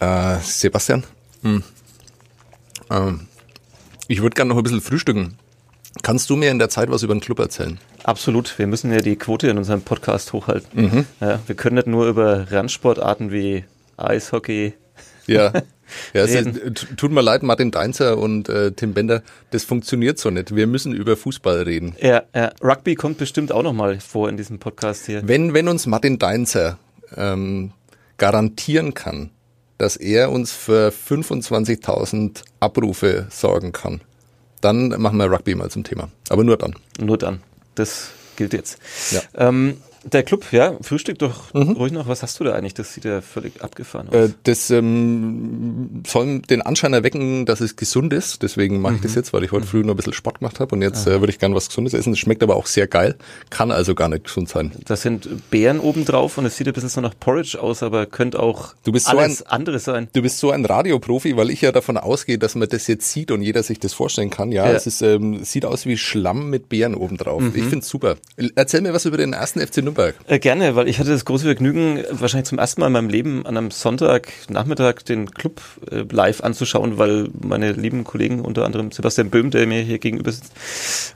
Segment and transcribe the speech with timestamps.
[0.00, 1.04] Äh, Sebastian,
[1.42, 1.62] hm.
[2.90, 3.26] ähm,
[4.08, 5.38] ich würde gerne noch ein bisschen frühstücken.
[6.02, 7.78] Kannst du mir in der Zeit was über den Club erzählen?
[8.04, 8.58] Absolut.
[8.58, 10.82] Wir müssen ja die Quote in unserem Podcast hochhalten.
[10.82, 11.06] Mhm.
[11.20, 13.64] Ja, wir können nicht nur über Randsportarten wie
[13.96, 14.74] Eishockey.
[15.28, 15.52] Ja.
[16.14, 20.30] Ja, es ist, tut mir leid, Martin Deinzer und äh, Tim Bender, das funktioniert so
[20.30, 20.54] nicht.
[20.54, 21.96] Wir müssen über Fußball reden.
[22.00, 22.52] Ja, ja.
[22.62, 25.26] Rugby kommt bestimmt auch nochmal vor in diesem Podcast hier.
[25.26, 26.78] Wenn, wenn uns Martin Deinzer
[27.16, 27.72] ähm,
[28.18, 29.30] garantieren kann,
[29.78, 34.00] dass er uns für 25.000 Abrufe sorgen kann,
[34.60, 36.08] dann machen wir Rugby mal zum Thema.
[36.28, 36.74] Aber nur dann.
[36.98, 37.42] Nur dann.
[37.74, 38.78] Das gilt jetzt.
[39.10, 39.20] Ja.
[39.34, 39.78] Ähm,
[40.12, 41.72] der Club, ja, Frühstück doch mhm.
[41.72, 42.08] ruhig noch.
[42.08, 42.74] Was hast du da eigentlich?
[42.74, 44.14] Das sieht ja völlig abgefahren aus.
[44.14, 48.42] Äh, das ähm, soll den Anschein erwecken, dass es gesund ist.
[48.42, 48.96] Deswegen mache mhm.
[48.96, 49.18] ich das mhm.
[49.18, 49.70] jetzt, weil ich heute mhm.
[49.70, 51.94] früh noch ein bisschen Sport gemacht habe und jetzt äh, würde ich gerne was Gesundes
[51.94, 52.12] essen.
[52.12, 53.16] Es schmeckt aber auch sehr geil,
[53.50, 54.72] kann also gar nicht gesund sein.
[54.84, 58.06] Da sind Beeren oben drauf und es sieht ein bisschen so nach Porridge aus, aber
[58.06, 60.08] könnte auch du bist alles so ein, andere sein.
[60.12, 63.30] Du bist so ein Radioprofi, weil ich ja davon ausgehe, dass man das jetzt sieht
[63.30, 64.52] und jeder sich das vorstellen kann.
[64.52, 64.72] Ja, ja.
[64.72, 67.42] es ist, ähm, sieht aus wie Schlamm mit Beeren oben drauf.
[67.42, 67.52] Mhm.
[67.54, 68.16] Ich finde es super.
[68.54, 69.95] Erzähl mir was über den ersten FC Nürnberg.
[70.26, 73.46] Äh, gerne, weil ich hatte das große Vergnügen, wahrscheinlich zum ersten Mal in meinem Leben
[73.46, 79.30] an einem Sonntagnachmittag den Club äh, live anzuschauen, weil meine lieben Kollegen, unter anderem Sebastian
[79.30, 80.52] Böhm, der mir hier gegenüber sitzt,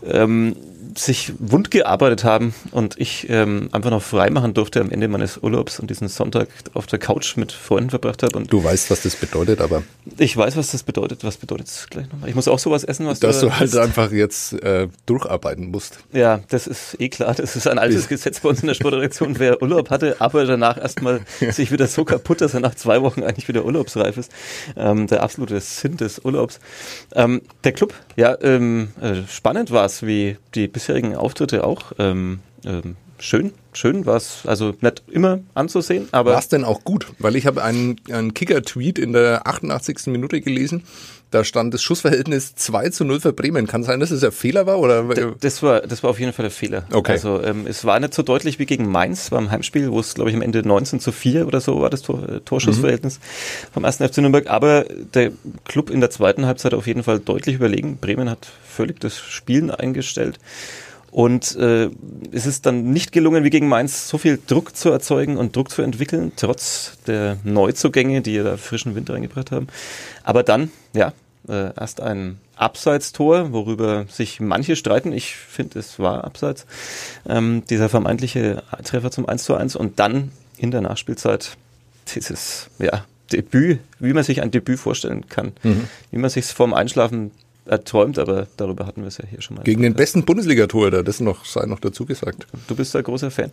[0.04, 0.56] ähm,
[0.96, 5.38] sich wund gearbeitet haben und ich ähm, einfach noch frei machen durfte am Ende meines
[5.38, 8.36] Urlaubs und diesen Sonntag auf der Couch mit Freunden verbracht habe.
[8.36, 9.82] Und du weißt, was das bedeutet, aber.
[10.18, 11.24] Ich weiß, was das bedeutet.
[11.24, 12.28] Was bedeutet es gleich nochmal?
[12.28, 15.98] Ich muss auch sowas essen, was Dass du, du halt einfach jetzt äh, durcharbeiten musst.
[16.12, 17.34] Ja, das ist eh klar.
[17.34, 19.38] Das ist ein altes Gesetz bei uns in der Sportredaktion.
[19.38, 23.22] Wer Urlaub hatte, aber danach erstmal sich wieder so kaputt, dass er nach zwei Wochen
[23.22, 24.32] eigentlich wieder urlaubsreif ist.
[24.76, 26.60] Ähm, der absolute Sinn des Urlaubs.
[27.14, 31.92] Ähm, der Club, ja, ähm, äh, spannend war es, wie die bisherigen Auftritte auch.
[31.98, 36.32] Ähm, ähm, schön, schön war es, also nicht immer anzusehen, aber.
[36.32, 37.06] War es denn auch gut?
[37.18, 40.06] Weil ich habe einen, einen Kicker-Tweet in der 88.
[40.06, 40.84] Minute gelesen.
[41.30, 43.68] Da stand das Schussverhältnis 2 zu 0 für Bremen.
[43.68, 44.80] Kann sein, dass es ein Fehler war?
[44.80, 45.04] Oder?
[45.40, 46.84] Das war, das war auf jeden Fall ein Fehler.
[46.90, 47.12] Okay.
[47.12, 50.30] Also ähm, es war nicht so deutlich wie gegen Mainz beim Heimspiel, wo es, glaube
[50.30, 53.72] ich, am Ende 19 zu 4 oder so war das Tor, äh, Torschussverhältnis mhm.
[53.74, 54.50] vom ersten FC Nürnberg.
[54.50, 55.30] Aber der
[55.64, 57.98] Club in der zweiten Halbzeit auf jeden Fall deutlich überlegen.
[57.98, 60.40] Bremen hat völlig das Spielen eingestellt.
[61.10, 61.90] Und äh,
[62.30, 65.70] es ist dann nicht gelungen, wie gegen Mainz, so viel Druck zu erzeugen und Druck
[65.70, 69.66] zu entwickeln, trotz der Neuzugänge, die ja da frischen Wind reingebracht haben.
[70.22, 71.12] Aber dann, ja,
[71.48, 75.12] äh, erst ein Abseitstor, worüber sich manche streiten.
[75.12, 76.66] Ich finde, es war Abseits.
[77.28, 81.56] Ähm, dieser vermeintliche Treffer zum 1 zu 1 und dann in der Nachspielzeit
[82.14, 85.52] dieses, ja, Debüt, wie man sich ein Debüt vorstellen kann.
[85.62, 85.88] Mhm.
[86.10, 87.30] Wie man sich vorm Einschlafen
[87.70, 89.62] erträumt, aber darüber hatten wir es ja hier schon mal.
[89.62, 92.46] Gegen den besten Bundesliga-Torhüter, das noch, sei noch dazu gesagt.
[92.66, 93.52] Du bist ein großer Fan.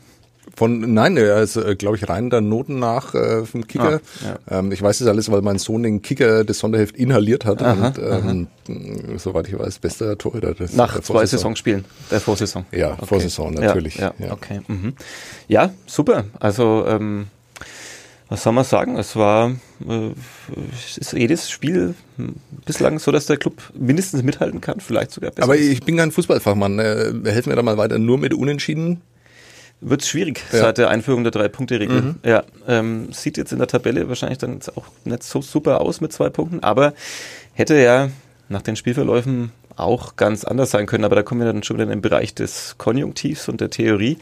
[0.56, 4.00] Von, nein, er ist, äh, glaube ich, rein der Noten nach äh, vom Kicker.
[4.24, 4.60] Ah, ja.
[4.60, 7.62] ähm, ich weiß das alles, weil mein Sohn den Kicker des Sonderheft inhaliert hat.
[7.62, 7.94] Aha,
[8.26, 10.54] und ähm, soweit ich weiß, bester Torhüter.
[10.54, 12.66] Des, nach zwei Saisonspielen, der Vorsaison.
[12.72, 13.06] Ja, okay.
[13.06, 13.98] Vorsaison, natürlich.
[13.98, 14.34] Ja, ja, ja.
[14.34, 14.62] okay.
[14.68, 14.94] Mhm.
[15.50, 16.24] Ja, super.
[16.40, 17.28] Also ähm,
[18.30, 18.98] was soll man sagen?
[18.98, 19.52] Es war
[19.88, 20.12] äh,
[20.98, 21.96] ist jedes Spiel
[22.66, 25.44] bislang so, dass der Club mindestens mithalten kann, vielleicht sogar besser.
[25.44, 26.80] Aber ich bin kein Fußballfachmann.
[26.80, 28.00] Äh, helfen mir da mal weiter.
[28.00, 29.02] Nur mit Unentschieden?
[29.80, 30.60] Wird schwierig ja.
[30.60, 32.02] seit der Einführung der Drei-Punkte-Regel.
[32.02, 32.16] Mhm.
[32.24, 36.12] Ja, ähm, sieht jetzt in der Tabelle wahrscheinlich dann auch nicht so super aus mit
[36.12, 36.94] zwei Punkten, aber
[37.54, 38.10] hätte ja
[38.50, 41.06] nach den Spielverläufen auch ganz anders sein können.
[41.06, 44.18] Aber da kommen wir dann schon wieder in den Bereich des Konjunktivs und der Theorie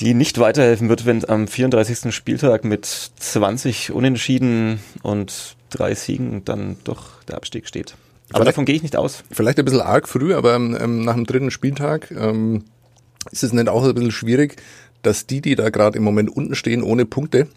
[0.00, 2.14] die nicht weiterhelfen wird, wenn am 34.
[2.14, 7.94] Spieltag mit 20 Unentschieden und drei Siegen dann doch der Abstieg steht.
[8.30, 9.22] Aber vielleicht, davon gehe ich nicht aus.
[9.30, 12.64] Vielleicht ein bisschen arg früh, aber ähm, nach dem dritten Spieltag ähm,
[13.30, 14.56] ist es nicht auch ein bisschen schwierig,
[15.02, 17.48] dass die, die da gerade im Moment unten stehen, ohne Punkte,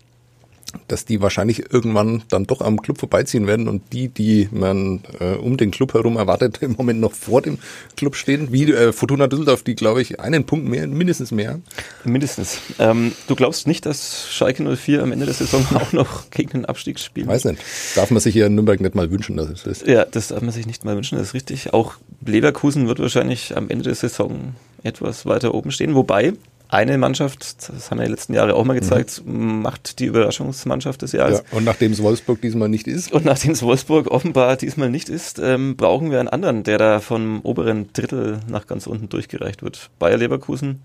[0.88, 5.36] dass die wahrscheinlich irgendwann dann doch am Club vorbeiziehen werden und die, die man äh,
[5.36, 7.58] um den Club herum erwartet, im Moment noch vor dem
[7.96, 11.60] Club stehen, wie äh, Fortuna Düsseldorf, die glaube ich einen Punkt mehr, mindestens mehr.
[12.04, 12.60] Mindestens.
[12.80, 16.66] Ähm, du glaubst nicht, dass Schalke 04 am Ende der Saison auch noch gegen den
[16.66, 17.28] Abstieg spielt?
[17.28, 17.62] Weiß nicht.
[17.96, 19.88] Darf man sich hier in Nürnberg nicht mal wünschen, dass es ist.
[19.88, 21.74] Ja, das darf man sich nicht mal wünschen, das ist richtig.
[21.74, 26.34] Auch Leverkusen wird wahrscheinlich am Ende der Saison etwas weiter oben stehen, wobei
[26.70, 29.62] eine Mannschaft, das haben wir die letzten Jahre auch mal gezeigt, mhm.
[29.62, 31.44] macht die Überraschungsmannschaft des Jahres.
[31.52, 33.12] Ja, und nachdem es Wolfsburg diesmal nicht ist.
[33.12, 37.00] Und nachdem es Wolfsburg offenbar diesmal nicht ist, ähm, brauchen wir einen anderen, der da
[37.00, 39.90] vom oberen Drittel nach ganz unten durchgereicht wird.
[40.00, 40.82] Bayer Leverkusen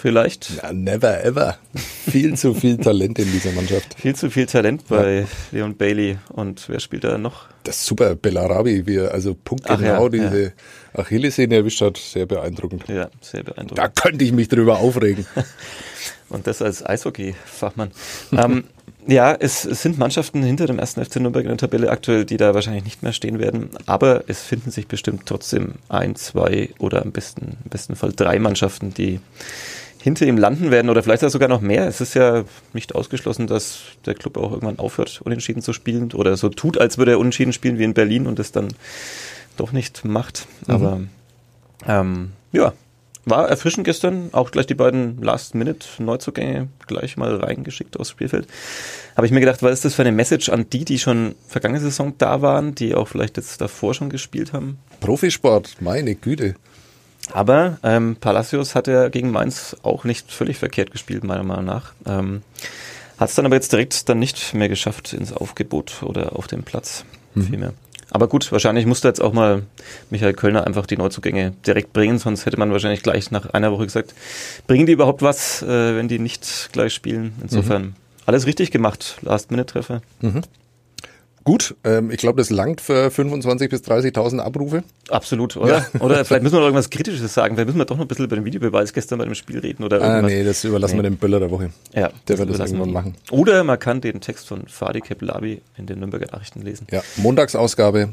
[0.00, 0.50] vielleicht.
[0.62, 1.58] Ja, never ever.
[1.74, 3.94] Viel zu viel Talent in dieser Mannschaft.
[4.00, 5.26] Viel zu viel Talent bei ja.
[5.52, 6.18] Leon Bailey.
[6.30, 7.46] Und wer spielt da noch?
[7.64, 10.50] Das ist super, Bellarabi, wie er also punktgenau ja, diese ja.
[10.94, 12.84] Achillessehne erwischt hat, sehr beeindruckend.
[12.88, 13.78] Ja, sehr beeindruckend.
[13.78, 15.26] Da könnte ich mich drüber aufregen.
[16.30, 17.90] Und das als Eishockey-Fachmann.
[18.32, 18.64] ähm,
[19.06, 22.36] Ja, es, es sind Mannschaften hinter dem ersten FC Nürnberg in der Tabelle aktuell, die
[22.36, 23.70] da wahrscheinlich nicht mehr stehen werden.
[23.86, 28.38] Aber es finden sich bestimmt trotzdem ein, zwei oder am besten, im besten Fall drei
[28.38, 29.20] Mannschaften, die
[30.02, 31.86] hinter ihm landen werden oder vielleicht sogar noch mehr.
[31.86, 36.36] Es ist ja nicht ausgeschlossen, dass der Club auch irgendwann aufhört, unentschieden zu spielen oder
[36.36, 38.68] so tut, als würde er unentschieden spielen wie in Berlin und es dann
[39.56, 40.46] doch nicht macht.
[40.66, 40.74] Mhm.
[40.74, 41.00] Aber
[41.86, 42.72] ähm, ja,
[43.26, 44.30] war erfrischend gestern.
[44.32, 48.46] Auch gleich die beiden Last-Minute-Neuzugänge gleich mal reingeschickt aufs Spielfeld.
[49.16, 51.80] Habe ich mir gedacht, was ist das für eine Message an die, die schon vergangene
[51.80, 54.78] Saison da waren, die auch vielleicht jetzt davor schon gespielt haben?
[55.00, 56.54] Profisport, meine Güte.
[57.32, 61.92] Aber ähm, Palacios hat ja gegen Mainz auch nicht völlig verkehrt gespielt, meiner Meinung nach.
[62.06, 62.42] Ähm,
[63.18, 66.62] hat es dann aber jetzt direkt dann nicht mehr geschafft ins Aufgebot oder auf den
[66.62, 67.04] Platz.
[67.34, 67.42] Mhm.
[67.42, 67.72] Vielmehr.
[68.10, 69.62] Aber gut, wahrscheinlich musste jetzt auch mal
[70.10, 73.84] Michael Kölner einfach die Neuzugänge direkt bringen, sonst hätte man wahrscheinlich gleich nach einer Woche
[73.84, 74.14] gesagt,
[74.66, 77.34] bringen die überhaupt was, äh, wenn die nicht gleich spielen.
[77.40, 77.94] Insofern mhm.
[78.26, 80.02] alles richtig gemacht, Last-Minute-Treffer.
[80.20, 80.42] Mhm.
[81.44, 84.84] Gut, ähm, ich glaube, das langt für 25.000 bis 30.000 Abrufe.
[85.08, 85.86] Absolut, oder?
[85.94, 86.00] Ja.
[86.00, 87.54] Oder vielleicht müssen wir noch irgendwas Kritisches sagen.
[87.54, 89.82] Vielleicht müssen wir doch noch ein bisschen über den Videobeweis gestern bei dem Spiel reden
[89.82, 90.32] oder ah, irgendwas.
[90.32, 91.02] Ah, nee, das überlassen nee.
[91.02, 91.70] wir dem Böller der Woche.
[91.94, 93.14] Ja, der wird das irgendwann machen.
[93.30, 96.86] Oder man kann den Text von Fadi Keplabi in den Nürnberger Nachrichten lesen.
[96.90, 98.10] Ja, Montagsausgabe,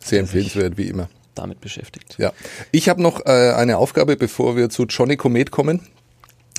[0.00, 1.08] sehr empfehlenswert, wie immer.
[1.34, 2.16] Damit beschäftigt.
[2.18, 2.32] Ja.
[2.72, 5.80] Ich habe noch äh, eine Aufgabe, bevor wir zu Johnny Comet kommen.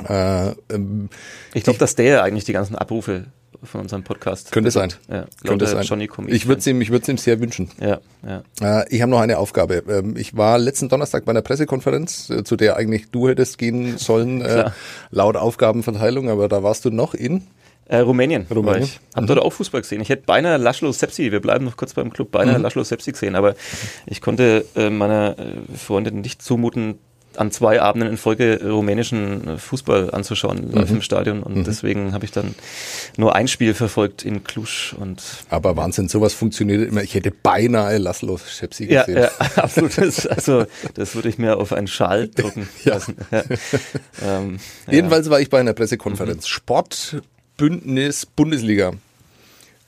[0.08, 1.10] Äh, ähm,
[1.54, 3.26] ich glaube, dass der eigentlich die ganzen Abrufe
[3.64, 4.52] von unserem Podcast.
[4.52, 4.94] Könnte sein.
[5.10, 5.84] Ja, Könnte sein.
[5.84, 7.70] Johnny ich würde es ihm, ich würde ihm sehr wünschen.
[7.80, 8.82] Ja, ja.
[8.82, 9.84] Äh, ich habe noch eine Aufgabe.
[9.88, 13.98] Ähm, ich war letzten Donnerstag bei einer Pressekonferenz, äh, zu der eigentlich du hättest gehen
[13.98, 14.72] sollen, äh,
[15.12, 17.48] laut Aufgabenverteilung, aber da warst du noch in
[17.92, 18.48] äh, Rumänien.
[18.50, 18.84] Rumänien.
[18.84, 19.28] Ich habe mhm.
[19.28, 20.02] dort auch Fußball gesehen.
[20.02, 22.64] Ich hätte beinahe Laszlo Sepsi, wir bleiben noch kurz beim Club, beinahe mhm.
[22.64, 23.56] Laszlo Sepsi gesehen, aber
[24.06, 27.00] ich konnte äh, meiner äh, Freundin nicht zumuten,
[27.38, 30.98] an zwei Abenden in Folge rumänischen Fußball anzuschauen, live mhm.
[30.98, 31.44] im Stadion.
[31.44, 31.64] Und mhm.
[31.64, 32.56] deswegen habe ich dann
[33.18, 34.94] nur ein Spiel verfolgt in Cluj.
[35.00, 37.04] Und Aber Wahnsinn, sowas funktioniert immer.
[37.04, 39.16] Ich hätte beinahe Laszlo Schepsi gesehen.
[39.16, 39.98] Ja, ja absolut.
[39.98, 42.94] Das, also das würde ich mir auf einen Schal drucken ja.
[42.94, 43.16] lassen.
[43.32, 43.44] Ja.
[44.24, 46.44] Ähm, Jedenfalls war ich bei einer Pressekonferenz.
[46.44, 46.48] Mhm.
[46.48, 48.94] Sportbündnis Bundesliga.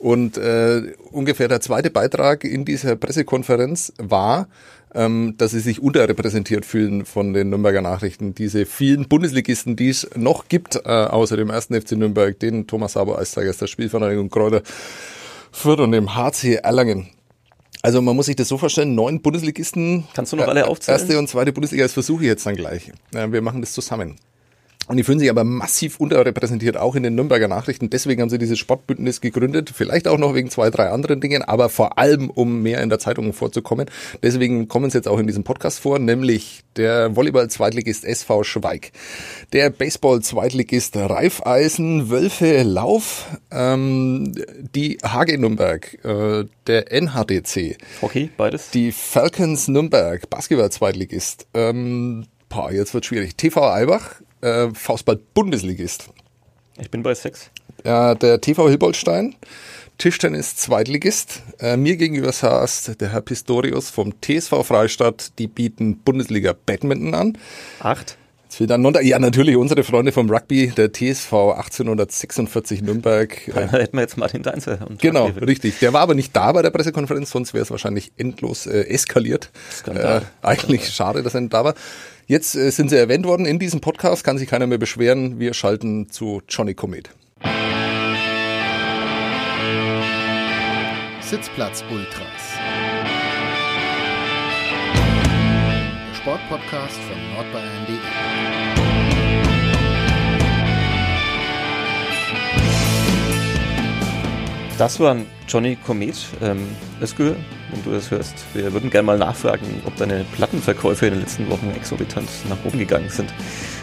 [0.03, 4.49] Und äh, ungefähr der zweite Beitrag in dieser Pressekonferenz war,
[4.95, 8.35] ähm, dass sie sich unterrepräsentiert fühlen von den Nürnberger Nachrichten.
[8.35, 12.93] Diese vielen Bundesligisten, die es noch gibt, äh, außer dem ersten FC Nürnberg, den Thomas
[12.93, 14.61] Sabo als der Spielvereinigung Kräuter
[15.51, 17.09] Fürth und dem HC Erlangen.
[17.81, 20.05] Also man muss sich das so vorstellen, neun Bundesligisten.
[20.13, 20.99] Kannst du noch alle aufzählen?
[20.99, 22.91] Erste und zweite Bundesliga, das versuche ich jetzt dann gleich.
[23.11, 24.15] Wir machen das zusammen.
[24.87, 27.89] Und die fühlen sich aber massiv unterrepräsentiert, auch in den Nürnberger Nachrichten.
[27.89, 29.71] Deswegen haben sie dieses Sportbündnis gegründet.
[29.73, 32.99] Vielleicht auch noch wegen zwei, drei anderen Dingen, aber vor allem, um mehr in der
[32.99, 33.89] Zeitung vorzukommen.
[34.21, 38.91] Deswegen kommen sie jetzt auch in diesem Podcast vor, nämlich der Volleyball-Zweitligist SV Schweig,
[39.53, 44.33] der Baseball-Zweitligist Raiffeisen Wölfe Lauf, ähm,
[44.75, 47.77] die HG Nürnberg, äh, der NHDC.
[48.01, 48.71] Okay, beides.
[48.71, 51.47] Die Falcons Nürnberg, Basketball-Zweitligist.
[51.53, 52.25] Ähm,
[52.71, 53.35] jetzt wird schwierig.
[53.35, 56.09] TV Albach, äh, Faustball-Bundesligist.
[56.79, 57.49] Ich bin bei sechs.
[57.83, 59.35] Ja, der TV Hilbolstein,
[59.97, 61.41] Tischtennis Zweitligist.
[61.59, 65.37] Äh, mir gegenüber saß der Herr Pistorius vom TSV Freistadt.
[65.39, 67.37] Die bieten Bundesliga Badminton an.
[67.79, 68.17] Acht.
[68.53, 73.35] Jetzt fehlt dann ja, natürlich unsere Freunde vom Rugby, der TSV 1846 Nürnberg.
[73.47, 74.77] Da hätten wir jetzt Martin Deinze.
[75.01, 75.79] Genau, richtig.
[75.79, 79.49] Der war aber nicht da bei der Pressekonferenz, sonst wäre es wahrscheinlich endlos äh, eskaliert.
[79.71, 80.21] Skandal.
[80.21, 80.93] Äh, eigentlich Skandal.
[80.93, 81.73] schade, dass er nicht da war.
[82.25, 85.39] Jetzt äh, sind sie erwähnt worden in diesem Podcast, kann sich keiner mehr beschweren.
[85.39, 87.09] Wir schalten zu Johnny Comet.
[91.21, 92.23] Sitzplatz Ultras.
[96.07, 97.97] Der Sportpodcast von nordbayern.de.
[104.77, 105.17] Das war
[105.53, 106.15] Johnny Comet.
[106.41, 106.67] Ähm,
[106.99, 107.35] Özgür,
[107.69, 111.47] wenn du das hörst, wir würden gerne mal nachfragen, ob deine Plattenverkäufe in den letzten
[111.47, 113.31] Wochen exorbitant nach oben gegangen sind,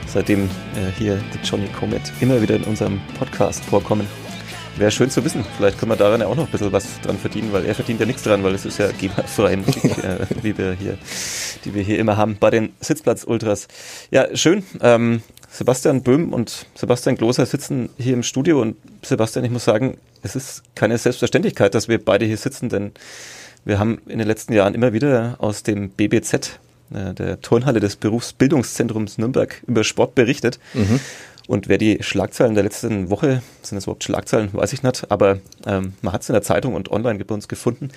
[0.09, 4.09] seitdem äh, hier die Johnny Comet immer wieder in unserem Podcast vorkommen.
[4.79, 5.45] Wäre schön zu wissen.
[5.59, 8.01] Vielleicht können wir daran ja auch noch ein bisschen was dran verdienen, weil er verdient
[8.01, 10.99] ja nichts dran, weil es ist ja GEMA-freie Musik, äh, wie wir hier,
[11.65, 13.69] die wir hier immer haben bei den Sitzplatz-Ultras.
[14.11, 14.65] Ja, schön.
[14.81, 19.99] Ähm, Sebastian Böhm und Sebastian Gloser sitzen hier im Studio und Sebastian, ich muss sagen,
[20.23, 22.93] es ist keine Selbstverständlichkeit, dass wir beide hier sitzen, denn
[23.65, 26.61] wir haben in den letzten Jahren immer wieder aus dem BBZ,
[26.95, 30.59] äh, der Turnhalle des Berufsbildungszentrums Nürnberg, über Sport berichtet.
[30.75, 31.01] Mhm.
[31.47, 35.39] Und wer die Schlagzeilen der letzten Woche, sind das überhaupt Schlagzeilen, weiß ich nicht, aber
[35.67, 37.89] ähm, man hat es in der Zeitung und online bei uns gefunden.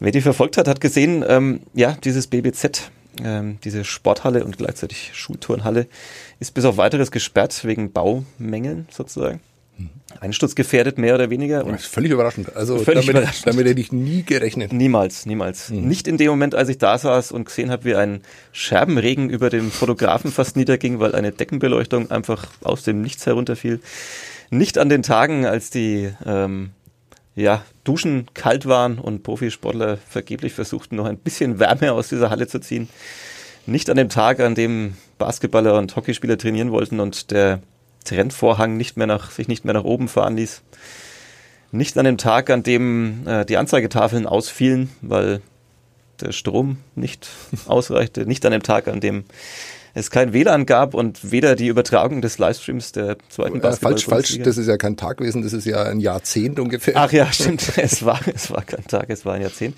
[0.00, 2.90] Wer die verfolgt hat, hat gesehen, ähm, ja, dieses BBZ,
[3.24, 5.86] ähm, diese Sporthalle und gleichzeitig Schulturnhalle,
[6.40, 9.40] ist bis auf weiteres gesperrt wegen Baumängeln sozusagen.
[10.20, 11.62] einsturzgefährdet, mehr oder weniger.
[11.64, 12.54] Das ist völlig überraschend.
[12.56, 13.46] Also Völlig damit, überraschend.
[13.46, 14.72] damit hätte ich nie gerechnet.
[14.72, 15.70] Niemals, niemals.
[15.70, 18.22] Nicht in dem Moment, als ich da saß und gesehen habe, wie ein
[18.52, 23.80] Scherbenregen über dem Fotografen fast niederging, weil eine Deckenbeleuchtung einfach aus dem Nichts herunterfiel.
[24.50, 26.70] Nicht an den Tagen, als die ähm,
[27.38, 32.48] ja, Duschen kalt waren und Profisportler vergeblich versuchten, noch ein bisschen Wärme aus dieser Halle
[32.48, 32.88] zu ziehen.
[33.64, 37.60] Nicht an dem Tag, an dem Basketballer und Hockeyspieler trainieren wollten und der
[38.04, 40.62] Trendvorhang nicht mehr nach, sich nicht mehr nach oben fahren ließ.
[41.70, 45.40] Nicht an dem Tag, an dem äh, die Anzeigetafeln ausfielen, weil
[46.20, 47.28] der Strom nicht
[47.66, 48.26] ausreichte.
[48.26, 49.24] Nicht an dem Tag, an dem
[49.94, 54.38] es kein WLAN gab und weder die Übertragung des Livestreams der zweiten Äh, falsch, falsch.
[54.42, 56.94] Das ist ja kein Tag gewesen, das ist ja ein Jahrzehnt ungefähr.
[56.96, 57.72] Ach ja, stimmt.
[57.78, 59.76] Es war, es war kein Tag, es war ein Jahrzehnt.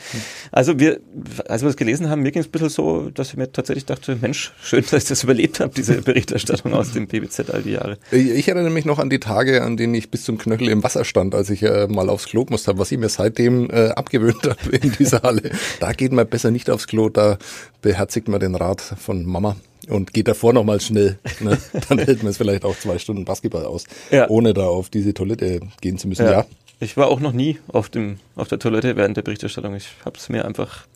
[0.50, 1.00] Also wir,
[1.48, 3.84] als wir das gelesen haben, mir ging es ein bisschen so, dass ich mir tatsächlich
[3.84, 7.72] dachte, Mensch, schön, dass ich das überlebt habe, diese Berichterstattung aus dem BBZ all die
[7.72, 7.98] Jahre.
[8.10, 11.04] Ich erinnere mich noch an die Tage, an denen ich bis zum Knöchel im Wasser
[11.04, 14.76] stand, als ich äh, mal aufs Klo musste, was ich mir seitdem äh, abgewöhnt habe
[14.76, 15.50] in dieser Halle.
[15.78, 17.38] Da geht man besser nicht aufs Klo, da
[17.82, 19.56] beherzigt man den Rat von Mama
[19.88, 21.18] und geht davor nochmal schnell.
[21.40, 21.56] Ne?
[21.88, 24.28] Dann hält man es vielleicht auch zwei Stunden Basketball aus, Ja.
[24.28, 26.26] ohne da auf diese Toilette gehen zu müssen.
[26.26, 26.44] Ja.
[26.80, 29.74] Ich war auch noch nie auf dem, auf der Toilette während der Berichterstattung.
[29.74, 30.86] Ich habe es mir einfach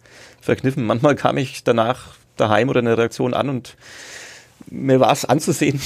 [0.40, 0.84] verkniffen.
[0.84, 3.76] Manchmal kam ich danach daheim oder in der Redaktion an und
[4.66, 5.80] mir war es anzusehen,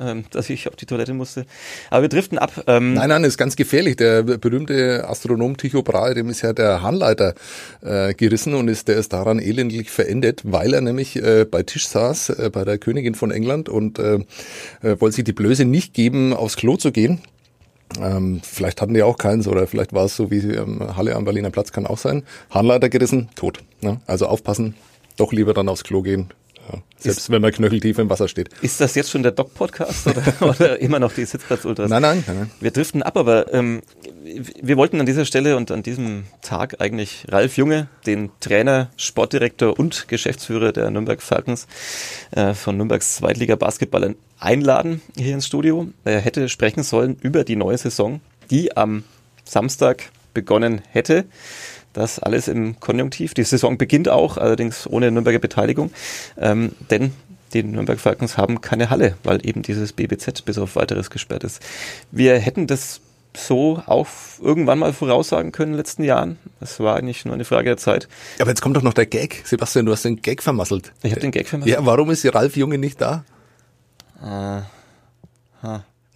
[0.00, 1.46] ähm, dass ich auf die Toilette musste.
[1.90, 2.64] Aber wir driften ab.
[2.66, 3.96] Ähm, Nein, nein, ist ganz gefährlich.
[3.96, 7.34] Der berühmte Astronom Tycho Brahe, dem ist ja der Harnleiter
[7.82, 11.86] äh, gerissen und ist, der ist daran elendlich verendet, weil er nämlich äh, bei Tisch
[11.88, 14.20] saß, äh, bei der Königin von England und äh,
[14.82, 17.20] äh, wollte sich die Blöße nicht geben, aufs Klo zu gehen.
[18.00, 21.24] Ähm, vielleicht hatten die auch keins oder vielleicht war es so wie ähm, Halle am
[21.24, 22.22] Berliner Platz, kann auch sein.
[22.50, 23.58] Harnleiter gerissen, tot.
[23.80, 24.00] Ne?
[24.06, 24.74] Also aufpassen,
[25.16, 26.28] doch lieber dann aufs Klo gehen.
[26.72, 28.50] Ja, selbst wenn man knöcheltief im Wasser steht.
[28.62, 31.90] Ist das jetzt schon der Doc-Podcast oder, oder immer noch die Sitzplatz-Ultras?
[31.90, 32.50] Nein, nein, nein, nein.
[32.60, 33.82] Wir driften ab, aber ähm,
[34.60, 39.78] wir wollten an dieser Stelle und an diesem Tag eigentlich Ralf Junge, den Trainer, Sportdirektor
[39.78, 41.66] und Geschäftsführer der Nürnberg Falcons
[42.32, 45.88] äh, von Nürnbergs Zweitliga-Basketballern einladen hier ins Studio.
[46.04, 49.04] Er hätte sprechen sollen über die neue Saison, die am
[49.44, 51.24] Samstag begonnen hätte.
[51.92, 53.34] Das alles im Konjunktiv.
[53.34, 55.90] Die Saison beginnt auch, allerdings ohne Nürnberger Beteiligung,
[56.38, 57.12] ähm, denn
[57.52, 61.60] die Nürnberg Falcons haben keine Halle, weil eben dieses BBZ bis auf weiteres gesperrt ist.
[62.12, 63.00] Wir hätten das
[63.36, 64.06] so auch
[64.40, 66.38] irgendwann mal voraussagen können in den letzten Jahren.
[66.58, 68.08] Das war eigentlich nur eine Frage der Zeit.
[68.40, 69.42] Aber jetzt kommt doch noch der Gag.
[69.44, 70.92] Sebastian, du hast den Gag vermasselt.
[71.02, 71.76] Ich habe den Gag vermasselt.
[71.76, 73.24] Ja, warum ist Ralf Junge nicht da?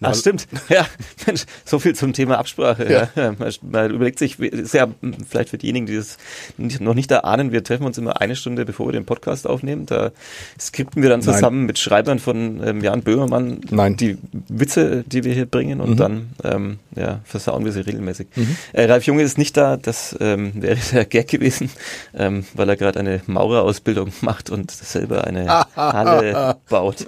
[0.01, 0.47] Ah, stimmt.
[0.69, 0.85] Ja,
[1.25, 2.91] Mensch, so viel zum Thema Absprache.
[2.91, 3.09] Ja.
[3.15, 3.33] Ja.
[3.37, 6.17] Man, man überlegt sich, ist ja hm, vielleicht für diejenigen, die das
[6.57, 9.85] noch nicht erahnen, wir treffen uns immer eine Stunde, bevor wir den Podcast aufnehmen.
[9.85, 10.11] Da
[10.59, 11.33] skripten wir dann Nein.
[11.33, 13.95] zusammen mit Schreibern von ähm, Jan Böhmermann Nein.
[13.95, 14.17] die
[14.49, 15.97] Witze, die wir hier bringen und Mhm.
[15.97, 18.27] dann ähm, ja, versauen wir sie regelmäßig.
[18.73, 21.69] Äh, Ralf Junge ist nicht da, das ähm, wäre der Gag gewesen,
[22.13, 27.05] ähm, weil er gerade eine Maurerausbildung macht und selber eine Halle baut.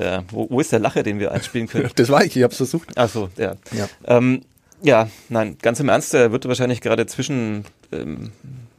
[0.00, 1.90] Ja, wo, wo ist der Lacher, den wir einspielen können?
[1.94, 2.90] Das war ich, ich hab's versucht.
[2.96, 3.54] Ach so, ja.
[3.72, 3.88] Ja.
[4.06, 4.42] Ähm,
[4.82, 8.32] ja, nein, ganz im Ernst, er wird wahrscheinlich gerade zwischen ähm,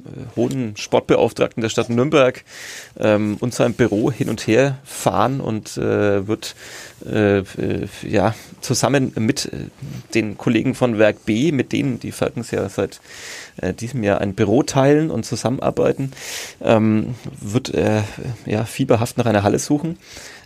[0.06, 2.44] äh, hohen Sportbeauftragten der Stadt Nürnberg
[3.00, 6.56] ähm, und seinem Büro hin und her fahren und äh, wird
[7.06, 9.70] äh, äh, ja zusammen mit äh,
[10.14, 13.02] den Kollegen von Werk B, mit denen die Falcons ja seit
[13.58, 16.12] äh, diesem Jahr ein Büro teilen und zusammenarbeiten,
[16.62, 18.04] ähm, wird er
[18.46, 19.98] ja fieberhaft nach einer Halle suchen.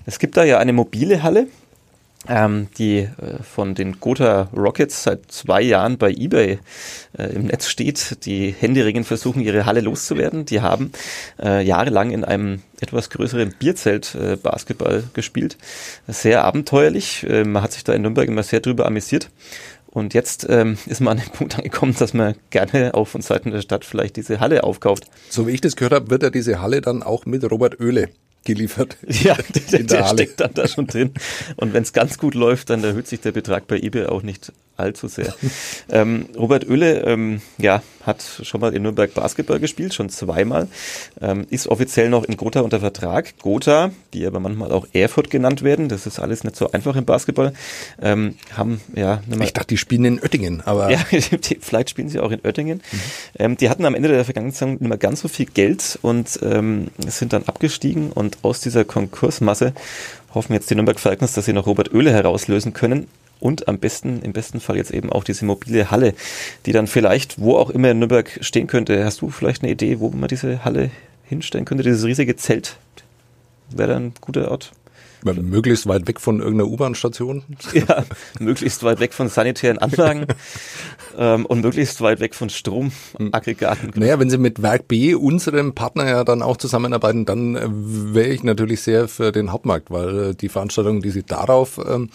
[0.05, 1.47] Es gibt da ja eine mobile Halle,
[2.27, 6.59] ähm, die äh, von den Gotha Rockets seit zwei Jahren bei eBay
[7.17, 10.45] äh, im Netz steht, die händeringend versuchen, ihre Halle loszuwerden.
[10.45, 10.91] Die haben
[11.41, 15.57] äh, jahrelang in einem etwas größeren Bierzelt äh, Basketball gespielt.
[16.07, 17.25] Sehr abenteuerlich.
[17.27, 19.29] Äh, man hat sich da in Nürnberg immer sehr drüber amüsiert.
[19.87, 23.51] Und jetzt ähm, ist man an den Punkt angekommen, dass man gerne auch von Seiten
[23.51, 25.05] der Stadt vielleicht diese Halle aufkauft.
[25.29, 28.09] So wie ich das gehört habe, wird er diese Halle dann auch mit Robert Oehle
[28.45, 28.97] geliefert.
[29.07, 31.13] Ja, der, der der steckt dann da schon drin.
[31.57, 34.51] Und wenn es ganz gut läuft, dann erhöht sich der Betrag bei eBay auch nicht
[34.79, 35.33] allzu sehr.
[35.89, 40.67] ähm, Robert Oehle ähm, ja, hat schon mal in Nürnberg Basketball gespielt, schon zweimal.
[41.21, 43.37] Ähm, ist offiziell noch in Gotha unter Vertrag.
[43.39, 47.05] Gotha, die aber manchmal auch Erfurt genannt werden, das ist alles nicht so einfach im
[47.05, 47.53] Basketball,
[48.01, 52.19] ähm, haben ja Ich dachte, die spielen in Oettingen, aber ja, die, vielleicht spielen sie
[52.19, 52.81] auch in Oettingen.
[53.37, 56.39] Ähm, die hatten am Ende der vergangenen Saison nicht mehr ganz so viel Geld und
[56.41, 59.73] ähm, sind dann abgestiegen und aus dieser Konkursmasse
[60.33, 63.07] hoffen jetzt die Nürnberg Falcons, dass sie noch Robert Oehle herauslösen können
[63.39, 66.13] und am besten, im besten Fall jetzt eben auch diese mobile Halle,
[66.65, 69.03] die dann vielleicht, wo auch immer in Nürnberg stehen könnte.
[69.05, 70.91] Hast du vielleicht eine Idee, wo man diese Halle
[71.23, 71.83] hinstellen könnte?
[71.83, 72.77] Dieses riesige Zelt
[73.69, 74.71] wäre dann ein guter Ort.
[75.23, 77.43] Möglichst weit weg von irgendeiner U-Bahn-Station.
[77.73, 78.03] Ja,
[78.39, 80.25] möglichst weit weg von sanitären Anlagen
[81.17, 83.91] ähm, und möglichst weit weg von Stromaggregaten.
[83.95, 88.29] Naja, wenn Sie mit Werk B, unserem Partner ja dann auch zusammenarbeiten, dann äh, wäre
[88.29, 92.09] ich natürlich sehr für den Hauptmarkt, weil äh, die Veranstaltungen, die Sie darauf ähm,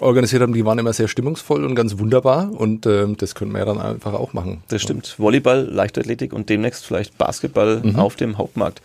[0.00, 3.60] organisiert haben, die waren immer sehr stimmungsvoll und ganz wunderbar und ähm, das können wir
[3.60, 4.62] ja dann einfach auch machen.
[4.68, 5.14] Das stimmt.
[5.18, 7.96] Volleyball, Leichtathletik und demnächst vielleicht Basketball mhm.
[7.96, 8.82] auf dem Hauptmarkt.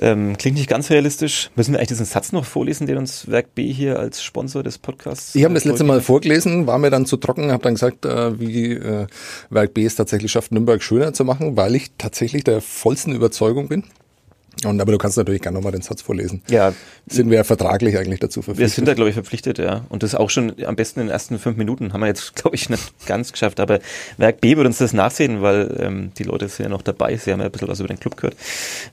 [0.00, 1.50] Ähm, klingt nicht ganz realistisch.
[1.54, 4.78] Müssen wir eigentlich diesen Satz noch vorlesen, den uns Werk B hier als Sponsor des
[4.78, 5.34] Podcasts.
[5.34, 8.38] Ich habe das letzte Mal vorgelesen, war mir dann zu trocken, habe dann gesagt, äh,
[8.40, 9.06] wie äh,
[9.50, 13.68] Werk B es tatsächlich schafft, Nürnberg schöner zu machen, weil ich tatsächlich der vollsten Überzeugung
[13.68, 13.84] bin.
[14.66, 16.42] Und, aber du kannst natürlich gerne nochmal den Satz vorlesen.
[16.48, 16.72] Ja.
[17.06, 18.72] Sind wir ja vertraglich eigentlich dazu verpflichtet?
[18.72, 19.84] Wir sind da, glaube ich, verpflichtet, ja.
[19.88, 21.92] Und das auch schon am besten in den ersten fünf Minuten.
[21.92, 23.60] Haben wir jetzt, glaube ich, nicht ganz geschafft.
[23.60, 23.80] Aber
[24.16, 27.16] Werk B wird uns das nachsehen, weil ähm, die Leute sind ja noch dabei.
[27.16, 28.36] Sie haben ja ein bisschen was über den Club gehört.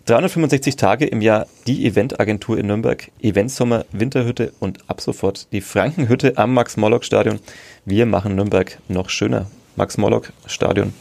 [0.06, 3.10] 365 Tage im Jahr die Eventagentur in Nürnberg.
[3.22, 7.40] Eventsommer, Winterhütte und ab sofort die Frankenhütte am Max-Morlock-Stadion.
[7.86, 9.48] Wir machen Nürnberg noch schöner.
[9.76, 10.94] Max-Morlock-Stadion.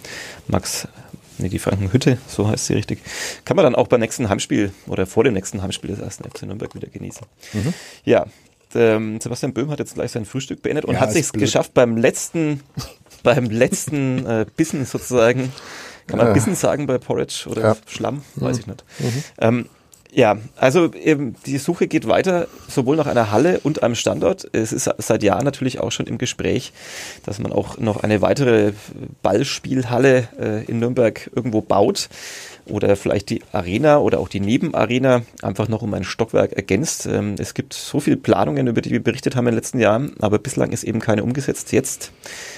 [0.46, 0.86] Max
[1.40, 3.00] nee, die Frankenhütte, so heißt sie richtig,
[3.44, 6.42] kann man dann auch beim nächsten Heimspiel oder vor dem nächsten Heimspiel des ersten FC
[6.42, 7.26] Nürnberg wieder genießen.
[7.52, 7.74] Mhm.
[8.04, 8.26] Ja,
[8.74, 11.96] ähm, Sebastian Böhm hat jetzt gleich sein Frühstück beendet und ja, hat sich geschafft beim
[11.96, 12.60] letzten,
[13.22, 15.52] beim letzten äh, Bissen sozusagen,
[16.06, 16.32] kann man ja.
[16.32, 17.76] Bissen sagen bei Porridge oder ja.
[17.86, 18.60] Schlamm, weiß mhm.
[18.60, 18.84] ich nicht.
[18.98, 19.24] Mhm.
[19.38, 19.66] Ähm,
[20.12, 24.48] ja, also eben die Suche geht weiter, sowohl nach einer Halle und einem Standort.
[24.52, 26.72] Es ist seit Jahren natürlich auch schon im Gespräch,
[27.24, 28.72] dass man auch noch eine weitere
[29.22, 32.08] Ballspielhalle äh, in Nürnberg irgendwo baut
[32.66, 37.06] oder vielleicht die Arena oder auch die Nebenarena einfach noch um ein Stockwerk ergänzt.
[37.06, 40.14] Ähm, es gibt so viele Planungen, über die wir berichtet haben in den letzten Jahren,
[40.20, 41.72] aber bislang ist eben keine umgesetzt.
[41.72, 42.12] Jetzt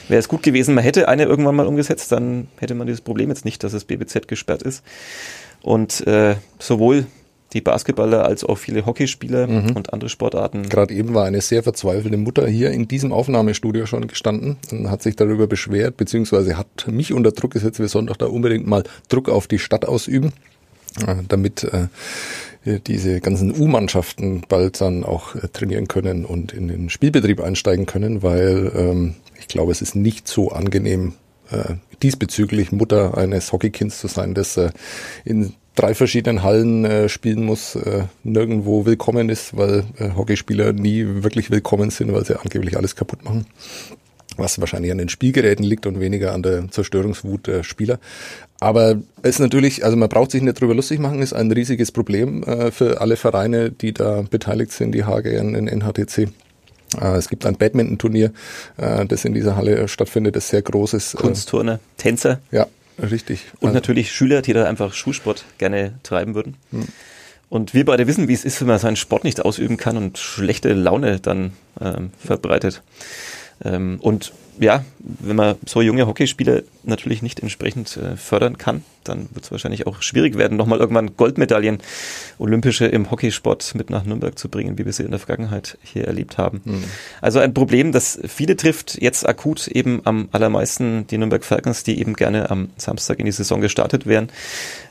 [0.09, 3.29] wäre es gut gewesen, man hätte eine irgendwann mal umgesetzt, dann hätte man dieses Problem
[3.29, 4.83] jetzt nicht, dass das BBZ gesperrt ist.
[5.63, 7.07] Und äh, sowohl
[7.53, 9.77] die Basketballer als auch viele Hockeyspieler mhm.
[9.77, 10.69] und andere Sportarten.
[10.69, 15.03] Gerade eben war eine sehr verzweifelte Mutter hier in diesem Aufnahmestudio schon gestanden und hat
[15.03, 18.85] sich darüber beschwert, beziehungsweise hat mich unter Druck gesetzt, wir sollen doch da unbedingt mal
[19.09, 20.33] Druck auf die Stadt ausüben,
[21.07, 21.89] äh, damit äh,
[22.87, 28.23] diese ganzen U-Mannschaften bald dann auch äh, trainieren können und in den Spielbetrieb einsteigen können,
[28.23, 31.15] weil ähm, ich glaube, es ist nicht so angenehm,
[32.03, 34.59] diesbezüglich Mutter eines Hockeykinds zu sein, das
[35.27, 41.05] in drei verschiedenen Hallen äh, spielen muss, äh, nirgendwo willkommen ist, weil äh, Hockeyspieler nie
[41.23, 43.47] wirklich willkommen sind, weil sie angeblich alles kaputt machen.
[44.37, 47.99] Was wahrscheinlich an den Spielgeräten liegt und weniger an der Zerstörungswut der Spieler.
[48.61, 51.93] Aber es ist natürlich, also man braucht sich nicht drüber lustig machen, ist ein riesiges
[51.93, 56.29] Problem äh, für alle Vereine, die da beteiligt sind, die HGN in NHTC.
[57.01, 58.33] Äh, es gibt ein Badminton-Turnier,
[58.79, 61.17] äh, das in dieser Halle stattfindet, das sehr groß ist.
[61.17, 62.41] Kunstturner, Tänzer.
[62.51, 62.67] Ja,
[63.01, 63.47] Richtig.
[63.61, 63.75] Und also.
[63.75, 66.57] natürlich Schüler, die da einfach Schulsport gerne treiben würden.
[66.71, 66.89] Hm.
[67.49, 70.17] Und wir beide wissen, wie es ist, wenn man seinen Sport nicht ausüben kann und
[70.19, 72.83] schlechte Laune dann ähm, verbreitet.
[73.63, 79.29] Ähm, und ja, wenn man so junge Hockeyspieler natürlich nicht entsprechend äh, fördern kann, dann
[79.33, 81.79] wird es wahrscheinlich auch schwierig werden, nochmal irgendwann Goldmedaillen
[82.39, 86.05] olympische im Hockeysport mit nach Nürnberg zu bringen, wie wir sie in der Vergangenheit hier
[86.05, 86.61] erlebt haben.
[86.65, 86.85] Mhm.
[87.21, 91.99] Also ein Problem, das viele trifft, jetzt akut eben am allermeisten die Nürnberg Falcons, die
[91.99, 94.29] eben gerne am Samstag in die Saison gestartet wären,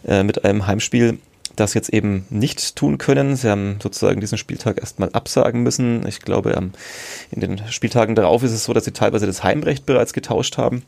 [0.06, 1.20] äh, mit einem Heimspiel
[1.56, 3.36] das jetzt eben nicht tun können.
[3.36, 6.06] Sie haben sozusagen diesen Spieltag erstmal absagen müssen.
[6.08, 6.52] Ich glaube,
[7.32, 10.84] in den Spieltagen darauf ist es so, dass sie teilweise das Heimrecht bereits getauscht haben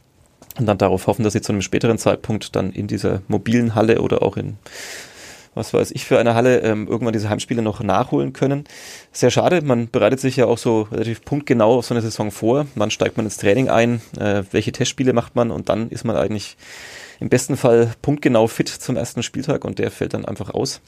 [0.58, 4.02] und dann darauf hoffen, dass sie zu einem späteren Zeitpunkt dann in dieser mobilen Halle
[4.02, 4.58] oder auch in
[5.56, 8.64] was weiß ich für eine Halle ähm, irgendwann diese Heimspiele noch nachholen können.
[9.12, 12.66] Sehr schade, man bereitet sich ja auch so relativ punktgenau auf so eine Saison vor.
[12.76, 14.02] Wann steigt man ins Training ein?
[14.20, 15.52] Äh, welche Testspiele macht man?
[15.52, 16.58] Und dann ist man eigentlich
[17.24, 20.82] im besten Fall punktgenau fit zum ersten Spieltag und der fällt dann einfach aus.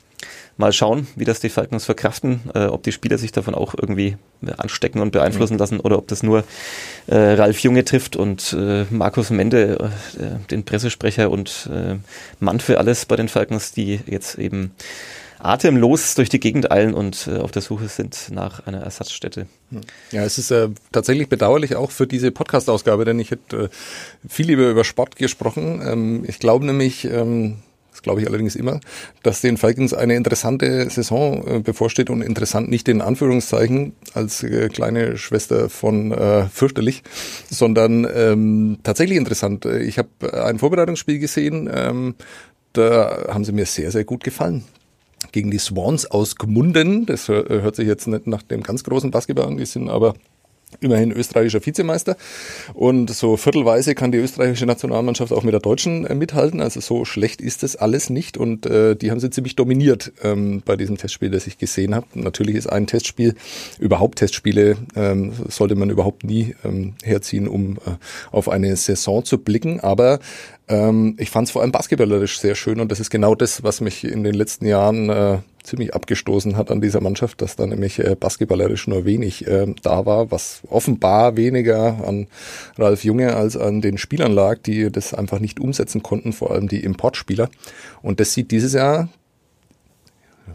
[0.57, 4.17] Mal schauen, wie das die Falcons verkraften, äh, ob die Spieler sich davon auch irgendwie
[4.45, 5.59] äh, anstecken und beeinflussen mhm.
[5.59, 6.43] lassen oder ob das nur
[7.07, 11.95] äh, Ralf Junge trifft und äh, Markus Mende, äh, den Pressesprecher und äh,
[12.41, 14.71] Mann für alles bei den Falcons, die jetzt eben
[15.39, 19.47] atemlos durch die Gegend eilen und äh, auf der Suche sind nach einer Ersatzstätte.
[20.11, 23.69] Ja, es ist äh, tatsächlich bedauerlich auch für diese Podcast-Ausgabe, denn ich hätte äh,
[24.27, 25.81] viel lieber über Sport gesprochen.
[25.85, 27.57] Ähm, ich glaube nämlich, ähm,
[27.91, 28.79] das glaube ich allerdings immer,
[29.23, 34.69] dass den Falcons eine interessante Saison äh, bevorsteht und interessant nicht in Anführungszeichen als äh,
[34.69, 37.03] kleine Schwester von äh, fürchterlich,
[37.49, 39.65] sondern ähm, tatsächlich interessant.
[39.65, 42.15] Ich habe ein Vorbereitungsspiel gesehen, ähm,
[42.73, 44.65] da haben sie mir sehr, sehr gut gefallen
[45.35, 47.05] gegen die Swans aus Gmunden.
[47.05, 50.13] Das hört sich jetzt nicht nach dem ganz großen Basketball an, die sind aber
[50.81, 52.17] immerhin österreichischer Vizemeister.
[52.73, 56.61] Und so viertelweise kann die österreichische Nationalmannschaft auch mit der deutschen äh, mithalten.
[56.61, 58.37] Also so schlecht ist das alles nicht.
[58.37, 62.07] Und äh, die haben sie ziemlich dominiert ähm, bei diesem Testspiel, das ich gesehen habe.
[62.13, 63.35] Natürlich ist ein Testspiel,
[63.79, 67.97] überhaupt Testspiele ähm, sollte man überhaupt nie ähm, herziehen, um äh,
[68.31, 69.79] auf eine Saison zu blicken.
[69.79, 70.19] Aber
[70.67, 73.81] ähm, ich fand es vor allem basketballerisch sehr schön und das ist genau das, was
[73.81, 77.99] mich in den letzten Jahren äh, ziemlich abgestoßen hat an dieser Mannschaft, dass da nämlich
[77.99, 82.27] äh, basketballerisch nur wenig äh, da war, was offenbar weniger an
[82.77, 86.67] Ralf Junge als an den Spielern lag, die das einfach nicht umsetzen konnten, vor allem
[86.67, 87.49] die Importspieler.
[88.01, 89.09] Und das sieht dieses Jahr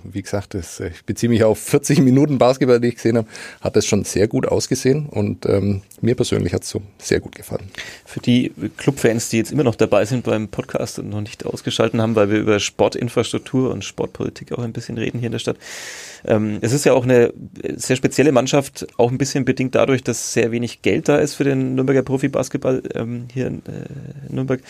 [0.05, 3.29] wie gesagt, das, ich beziehe mich auf 40 Minuten Basketball, die ich gesehen habe,
[3.61, 7.35] hat das schon sehr gut ausgesehen und ähm, mir persönlich hat es so sehr gut
[7.35, 7.71] gefallen.
[8.05, 12.01] Für die Clubfans, die jetzt immer noch dabei sind beim Podcast und noch nicht ausgeschalten
[12.01, 15.57] haben, weil wir über Sportinfrastruktur und Sportpolitik auch ein bisschen reden hier in der Stadt,
[16.25, 17.33] ähm, es ist ja auch eine
[17.77, 21.45] sehr spezielle Mannschaft, auch ein bisschen bedingt dadurch, dass sehr wenig Geld da ist für
[21.45, 24.61] den Nürnberger Profibasketball ähm, hier in äh, Nürnberg.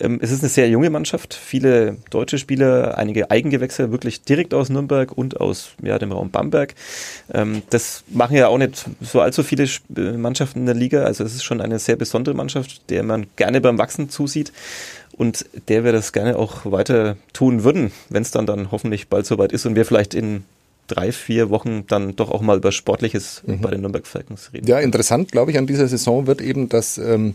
[0.00, 4.65] Ähm, es ist eine sehr junge Mannschaft, viele deutsche Spieler, einige Eigengewächse wirklich direkt aus
[4.70, 6.74] Nürnberg und aus ja, dem Raum Bamberg.
[7.32, 11.24] Ähm, das machen ja auch nicht so allzu viele äh, Mannschaften in der Liga, also
[11.24, 14.52] es ist schon eine sehr besondere Mannschaft, der man gerne beim Wachsen zusieht
[15.16, 19.26] und der wir das gerne auch weiter tun würden, wenn es dann dann hoffentlich bald
[19.26, 20.44] soweit ist und wir vielleicht in
[20.86, 23.60] drei, vier Wochen dann doch auch mal über Sportliches mhm.
[23.60, 24.66] bei den Nürnberg Falcons reden.
[24.66, 27.34] Ja, interessant, glaube ich, an dieser Saison wird eben, dass ähm,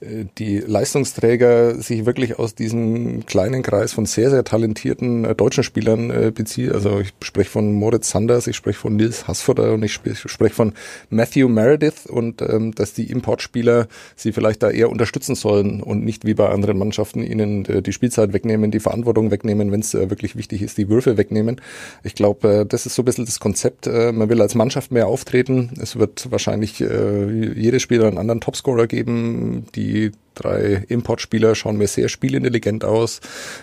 [0.00, 6.10] die Leistungsträger sich wirklich aus diesem kleinen Kreis von sehr, sehr talentierten äh, deutschen Spielern
[6.10, 6.72] äh, beziehen.
[6.72, 10.72] Also ich spreche von Moritz Sanders, ich spreche von Nils Hassfurter und ich spreche von
[11.10, 16.24] Matthew Meredith und ähm, dass die Importspieler sie vielleicht da eher unterstützen sollen und nicht
[16.24, 20.08] wie bei anderen Mannschaften ihnen äh, die Spielzeit wegnehmen, die Verantwortung wegnehmen, wenn es äh,
[20.08, 21.60] wirklich wichtig ist, die Würfe wegnehmen.
[22.04, 23.86] Ich glaube, das ist so ein bisschen das Konzept.
[23.86, 25.70] Man will als Mannschaft mehr auftreten.
[25.80, 31.76] Es wird wahrscheinlich äh, jedes Spieler einen anderen Topscorer geben, die die drei Importspieler schauen
[31.76, 33.20] mir sehr spielintelligent aus,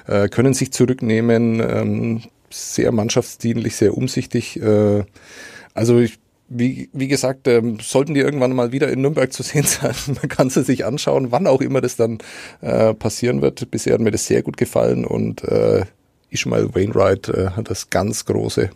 [0.07, 4.61] äh, können sich zurücknehmen, ähm, sehr mannschaftsdienlich, sehr umsichtig.
[4.61, 5.03] Äh,
[5.73, 9.65] also ich wie, wie gesagt, ähm, sollten die irgendwann mal wieder in Nürnberg zu sehen
[9.65, 12.19] sein, man kann sie sich anschauen, wann auch immer das dann
[12.61, 13.69] äh, passieren wird.
[13.69, 15.83] Bisher hat mir das sehr gut gefallen und äh,
[16.29, 18.69] Ishmael Wainwright äh, hat das ganz große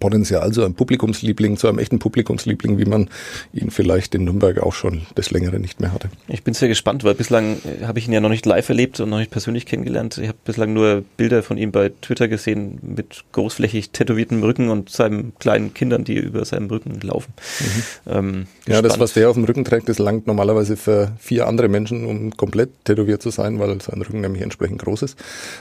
[0.00, 3.08] Potenzial zu einem Publikumsliebling, zu einem echten Publikumsliebling, wie man
[3.52, 6.08] ihn vielleicht in Nürnberg auch schon das längere nicht mehr hatte.
[6.28, 9.00] Ich bin sehr gespannt, weil bislang äh, habe ich ihn ja noch nicht live erlebt
[9.00, 10.18] und noch nicht persönlich kennengelernt.
[10.18, 14.90] Ich habe bislang nur Bilder von ihm bei Twitter gesehen mit großflächig tätowiertem Rücken und
[14.90, 17.32] seinen kleinen Kindern, die über seinem Rücken laufen.
[17.60, 18.12] Mhm.
[18.12, 21.68] Ähm, ja, das, was der auf dem Rücken trägt, das langt normalerweise für vier andere
[21.68, 25.18] Menschen, um komplett tätowiert zu sein, weil sein Rücken nämlich entsprechend groß ist.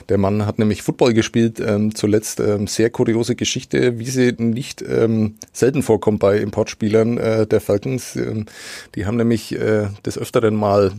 [0.09, 4.82] Der Mann hat nämlich Football gespielt, ähm, zuletzt ähm, sehr kuriose Geschichte, wie sie nicht
[4.82, 8.15] ähm, selten vorkommt bei Importspielern äh, der Falcons.
[8.15, 8.45] Ähm,
[8.95, 10.91] die haben nämlich äh, des Öfteren mal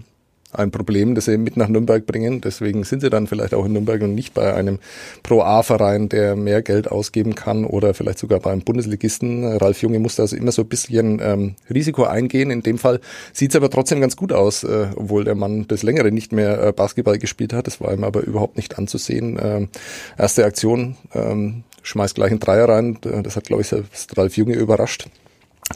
[0.53, 2.41] ein Problem, das sie mit nach Nürnberg bringen.
[2.41, 4.79] Deswegen sind sie dann vielleicht auch in Nürnberg und nicht bei einem
[5.23, 9.45] Pro-A-Verein, der mehr Geld ausgeben kann oder vielleicht sogar beim Bundesligisten.
[9.59, 12.51] Ralf Junge musste also immer so ein bisschen ähm, Risiko eingehen.
[12.51, 13.01] In dem Fall
[13.33, 16.63] sieht es aber trotzdem ganz gut aus, äh, obwohl der Mann das längere nicht mehr
[16.63, 17.67] äh, Basketball gespielt hat.
[17.67, 19.39] Das war ihm aber überhaupt nicht anzusehen.
[19.41, 19.69] Ähm,
[20.17, 22.99] erste Aktion, ähm, schmeißt gleich einen Dreier rein.
[23.01, 25.09] Das hat, glaube ich, selbst Ralf Junge überrascht.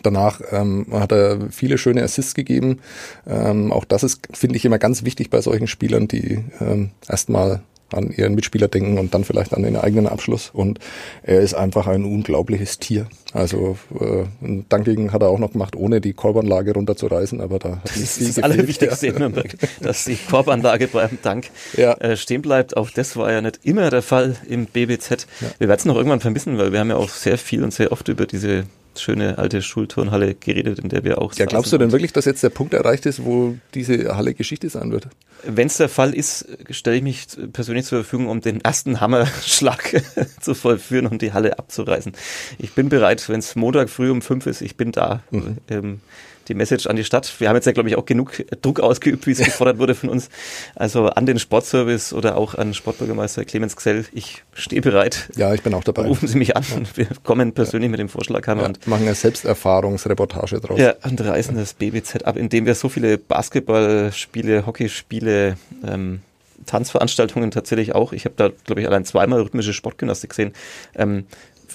[0.03, 2.79] Danach ähm, hat er viele schöne Assists gegeben.
[3.27, 7.63] Ähm, auch das ist, finde ich, immer ganz wichtig bei solchen Spielern, die ähm, erstmal
[7.95, 10.51] an ihren Mitspieler denken und dann vielleicht an den eigenen Abschluss.
[10.53, 10.79] Und
[11.23, 13.07] er ist einfach ein unglaubliches Tier.
[13.33, 17.81] Also äh, ein Danking hat er auch noch gemacht, ohne die Korbanlage runterzureißen, aber da
[17.85, 21.95] Das ist das Allerwichtigste in Nürnberg, dass die Korbanlage beim Dank ja.
[21.95, 22.77] äh, stehen bleibt.
[22.77, 25.27] Auch das war ja nicht immer der Fall im BBZ.
[25.41, 25.49] Ja.
[25.59, 27.93] Wir werden es noch irgendwann vermissen, weil wir haben ja auch sehr viel und sehr
[27.93, 28.65] oft über diese
[28.97, 31.35] schöne alte Schulturnhalle geredet, in der wir auch.
[31.35, 34.69] Ja, glaubst du denn wirklich, dass jetzt der Punkt erreicht ist, wo diese Halle Geschichte
[34.69, 35.09] sein wird?
[35.45, 40.03] Wenn es der Fall ist, stelle ich mich persönlich zur Verfügung, um den ersten Hammerschlag
[40.41, 42.13] zu vollführen und die Halle abzureißen.
[42.59, 45.23] Ich bin bereit, wenn es Montag früh um fünf ist, ich bin da.
[45.31, 45.59] Mhm.
[45.69, 46.01] Ähm,
[46.49, 47.33] die Message an die Stadt.
[47.39, 50.09] Wir haben jetzt ja, glaube ich, auch genug Druck ausgeübt, wie es gefordert wurde von
[50.09, 50.29] uns.
[50.75, 54.07] Also an den Sportservice oder auch an Sportbürgermeister Clemens Gsell.
[54.13, 55.29] Ich stehe bereit.
[55.37, 56.07] Ja, ich bin auch dabei.
[56.07, 57.91] Rufen Sie mich an und wir kommen persönlich ja.
[57.91, 58.47] mit dem Vorschlag.
[58.47, 60.79] Ja, und machen eine Selbsterfahrungsreportage draus.
[60.79, 66.21] Ja, und reißen das BBZ ab, indem wir so viele Basketballspiele, Hockeyspiele, ähm,
[66.67, 68.13] Tanzveranstaltungen tatsächlich auch.
[68.13, 70.53] Ich habe da, glaube ich, allein zweimal rhythmische Sportgymnastik gesehen.
[70.95, 71.27] Ähm,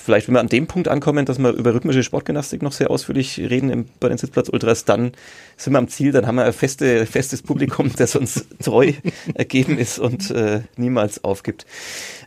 [0.05, 3.39] vielleicht, wenn wir an dem Punkt ankommen, dass wir über rhythmische Sportgymnastik noch sehr ausführlich
[3.39, 5.11] reden im, bei den Sitzplatz Ultras, dann
[5.57, 8.93] sind wir am Ziel, dann haben wir ein feste, festes Publikum, das uns treu
[9.33, 11.65] ergeben ist und äh, niemals aufgibt.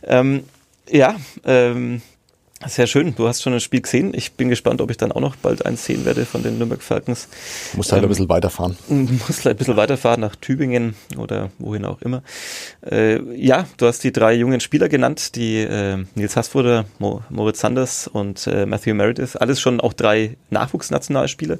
[0.03, 0.43] Ähm,
[0.89, 1.15] ja,
[1.45, 2.01] ähm,
[2.67, 3.15] Sehr schön.
[3.15, 4.11] Du hast schon ein Spiel gesehen.
[4.13, 6.81] Ich bin gespannt, ob ich dann auch noch bald eins sehen werde von den Nürnberg
[6.81, 7.29] Falcons.
[7.73, 8.75] Muss halt ähm, ein bisschen weiterfahren.
[8.89, 12.21] Muss halt ein bisschen weiterfahren nach Tübingen oder wohin auch immer.
[12.85, 17.61] Äh, ja, du hast die drei jungen Spieler genannt, die äh, Nils Hassfurter, Mo Moritz
[17.61, 19.37] Sanders und äh, Matthew Meredith.
[19.37, 21.59] Alles schon auch drei Nachwuchsnationalspieler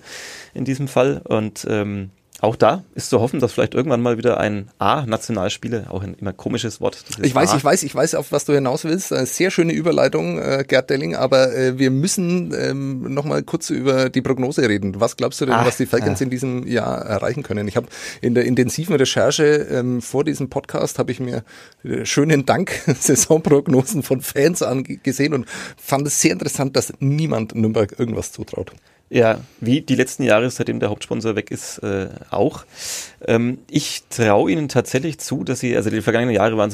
[0.53, 1.21] in diesem Fall.
[1.23, 2.09] Und ähm,
[2.41, 6.31] auch da ist zu hoffen, dass vielleicht irgendwann mal wieder ein A-Nationalspieler, auch ein immer
[6.31, 7.03] komisches Wort.
[7.21, 7.57] Ich weiß, A.
[7.57, 9.11] ich weiß, ich weiß, auf was du hinaus willst.
[9.11, 14.09] Eine sehr schöne Überleitung, äh, Gerd Delling, aber äh, wir müssen ähm, nochmal kurz über
[14.09, 14.99] die Prognose reden.
[15.01, 16.23] Was glaubst du denn, Ach, was die Falcons äh.
[16.23, 17.67] in diesem Jahr erreichen können?
[17.67, 17.87] Ich habe
[18.21, 21.43] in der intensiven Recherche ähm, vor diesem Podcast habe ich mir
[21.83, 25.45] äh, schönen Dank Saisonprognosen von Fans angesehen und
[25.77, 28.71] fand es sehr interessant, dass niemand Nürnberg irgendwas zutraut.
[29.11, 32.65] Ja, wie die letzten Jahre, seitdem der Hauptsponsor weg ist, äh, auch.
[33.27, 36.69] Ähm, ich traue ihnen tatsächlich zu, dass sie, also die vergangenen Jahre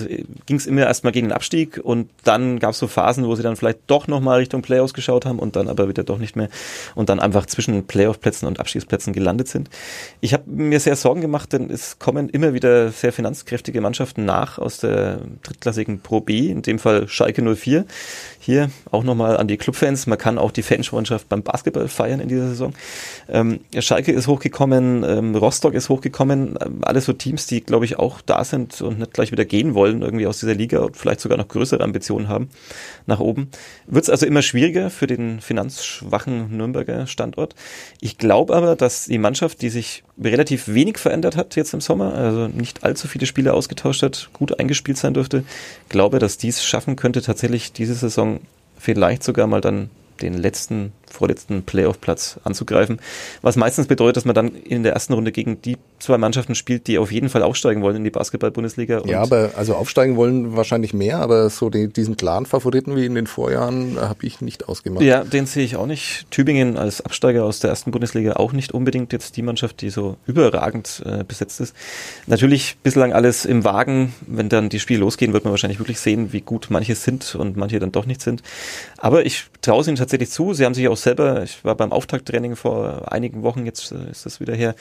[0.45, 3.43] ging es immer erstmal gegen den Abstieg und dann gab es so Phasen, wo sie
[3.43, 6.49] dann vielleicht doch nochmal Richtung Playoffs geschaut haben und dann aber wieder doch nicht mehr
[6.93, 9.69] und dann einfach zwischen Playoff-Plätzen und Abstiegsplätzen gelandet sind.
[10.21, 14.59] Ich habe mir sehr Sorgen gemacht, denn es kommen immer wieder sehr finanzkräftige Mannschaften nach
[14.59, 17.85] aus der drittklassigen Pro B, in dem Fall Schalke 04.
[18.39, 22.29] Hier auch nochmal an die Clubfans, man kann auch die Fanfreundschaft beim Basketball feiern in
[22.29, 22.73] dieser Saison.
[23.27, 27.97] Ähm, Schalke ist hochgekommen, ähm, Rostock ist hochgekommen, ähm, alles so Teams, die, glaube ich,
[27.97, 31.19] auch da sind und nicht gleich wieder gehen wollen, irgendwie aus dieser Liga und vielleicht
[31.19, 32.49] sogar noch größere Ambitionen haben
[33.05, 33.49] nach oben.
[33.87, 37.55] Wird es also immer schwieriger für den finanzschwachen Nürnberger Standort.
[38.01, 42.13] Ich glaube aber, dass die Mannschaft, die sich relativ wenig verändert hat jetzt im Sommer,
[42.13, 45.43] also nicht allzu viele Spiele ausgetauscht hat, gut eingespielt sein dürfte,
[45.89, 48.39] glaube, dass dies schaffen könnte, tatsächlich diese Saison
[48.77, 49.89] vielleicht sogar mal dann
[50.21, 52.99] den letzten vorletzten Playoff-Platz anzugreifen.
[53.41, 56.87] Was meistens bedeutet, dass man dann in der ersten Runde gegen die zwei Mannschaften spielt,
[56.87, 59.01] die auf jeden Fall aufsteigen wollen in die Basketball-Bundesliga.
[59.05, 63.15] Ja, aber also aufsteigen wollen wahrscheinlich mehr, aber so die, diesen klaren Favoriten wie in
[63.15, 65.03] den Vorjahren habe ich nicht ausgemacht.
[65.03, 66.29] Ja, den sehe ich auch nicht.
[66.31, 70.17] Tübingen als Absteiger aus der ersten Bundesliga auch nicht unbedingt jetzt die Mannschaft, die so
[70.27, 71.75] überragend äh, besetzt ist.
[72.27, 74.13] Natürlich bislang alles im Wagen.
[74.27, 77.57] Wenn dann die Spiele losgehen, wird man wahrscheinlich wirklich sehen, wie gut manche sind und
[77.57, 78.43] manche dann doch nicht sind.
[78.97, 80.53] Aber ich traue es ihnen tatsächlich zu.
[80.53, 84.25] Sie haben sich auch selber, ich war beim Auftakttraining vor einigen Wochen, jetzt äh, ist
[84.25, 84.75] das wieder her,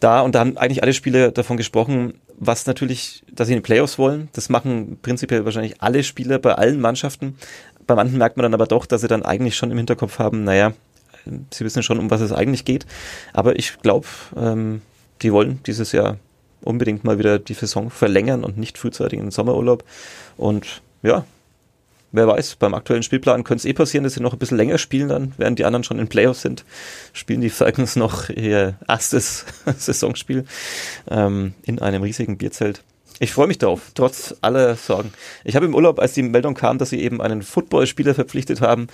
[0.00, 3.66] da und da haben eigentlich alle Spieler davon gesprochen, was natürlich, dass sie in die
[3.66, 4.28] Playoffs wollen.
[4.32, 7.36] Das machen prinzipiell wahrscheinlich alle Spieler bei allen Mannschaften.
[7.86, 10.44] Bei manchen merkt man dann aber doch, dass sie dann eigentlich schon im Hinterkopf haben,
[10.44, 10.72] naja,
[11.52, 12.86] sie wissen schon, um was es eigentlich geht.
[13.32, 14.06] Aber ich glaube,
[14.36, 14.82] ähm,
[15.22, 16.16] die wollen dieses Jahr
[16.62, 19.84] unbedingt mal wieder die Saison verlängern und nicht frühzeitig in den Sommerurlaub.
[20.36, 21.24] Und ja,
[22.12, 24.78] wer weiß, beim aktuellen Spielplan könnte es eh passieren, dass sie noch ein bisschen länger
[24.78, 26.64] spielen dann, während die anderen schon in Playoffs sind,
[27.12, 29.44] spielen die Falcons noch ihr erstes
[29.78, 30.44] Saisonspiel
[31.08, 32.82] ähm, in einem riesigen Bierzelt.
[33.22, 35.12] Ich freue mich darauf, trotz aller Sorgen.
[35.44, 38.86] Ich habe im Urlaub, als die Meldung kam, dass sie eben einen Footballspieler verpflichtet haben,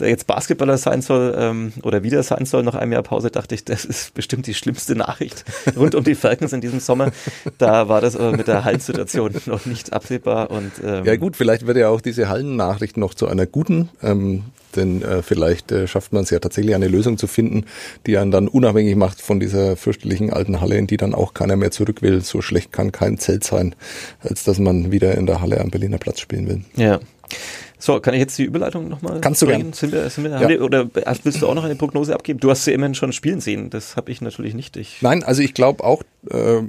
[0.00, 3.54] der jetzt Basketballer sein soll ähm, oder wieder sein soll nach einem Jahr Pause, dachte
[3.54, 5.44] ich, das ist bestimmt die schlimmste Nachricht
[5.76, 7.12] rund um die Falcons in diesem Sommer.
[7.58, 10.50] Da war das aber mit der Hallensituation noch nicht absehbar.
[10.50, 13.90] Und, ähm, ja gut, vielleicht wird ja auch diese Hallennachricht noch zu einer guten.
[14.02, 14.42] Ähm,
[14.76, 17.64] denn äh, vielleicht äh, schafft man es ja tatsächlich eine Lösung zu finden,
[18.06, 21.56] die einen dann unabhängig macht von dieser fürchterlichen alten Halle, in die dann auch keiner
[21.56, 22.20] mehr zurück will.
[22.20, 23.74] So schlecht kann kein Zelt sein,
[24.20, 26.62] als dass man wieder in der Halle am Berliner Platz spielen will.
[26.76, 27.00] Ja.
[27.78, 29.66] So, kann ich jetzt die Überleitung nochmal Kannst du gerne.
[29.72, 30.40] Sind wir, sind wir ja.
[30.40, 30.88] Halle, oder
[31.22, 32.40] willst du auch noch eine Prognose abgeben?
[32.40, 34.76] Du hast sie immerhin schon spielen sehen, das habe ich natürlich nicht.
[34.76, 36.62] Ich Nein, also ich glaube auch, äh,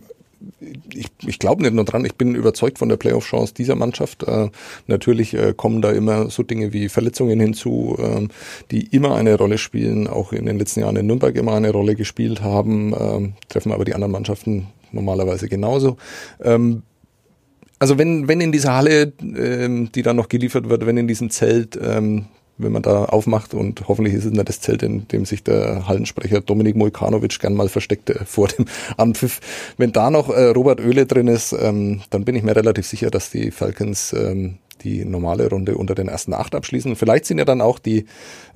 [0.93, 4.23] ich, ich glaube nicht nur dran, ich bin überzeugt von der Playoff-Chance dieser Mannschaft.
[4.23, 4.49] Äh,
[4.87, 8.27] natürlich äh, kommen da immer so Dinge wie Verletzungen hinzu, äh,
[8.71, 11.95] die immer eine Rolle spielen, auch in den letzten Jahren in Nürnberg immer eine Rolle
[11.95, 15.97] gespielt haben, äh, treffen aber die anderen Mannschaften normalerweise genauso.
[16.41, 16.83] Ähm,
[17.79, 21.29] also wenn, wenn in dieser Halle, ähm, die dann noch geliefert wird, wenn in diesem
[21.29, 22.25] Zelt ähm,
[22.59, 25.87] wenn man da aufmacht und hoffentlich ist es nicht das Zelt, in dem sich der
[25.87, 28.65] Hallensprecher Dominik Mojkanovic gern mal versteckte vor dem
[28.97, 29.39] Anpfiff.
[29.77, 33.09] Wenn da noch äh, Robert Oehle drin ist, ähm, dann bin ich mir relativ sicher,
[33.09, 36.95] dass die Falcons ähm, die normale Runde unter den ersten acht abschließen.
[36.95, 38.05] Vielleicht sind ja dann auch die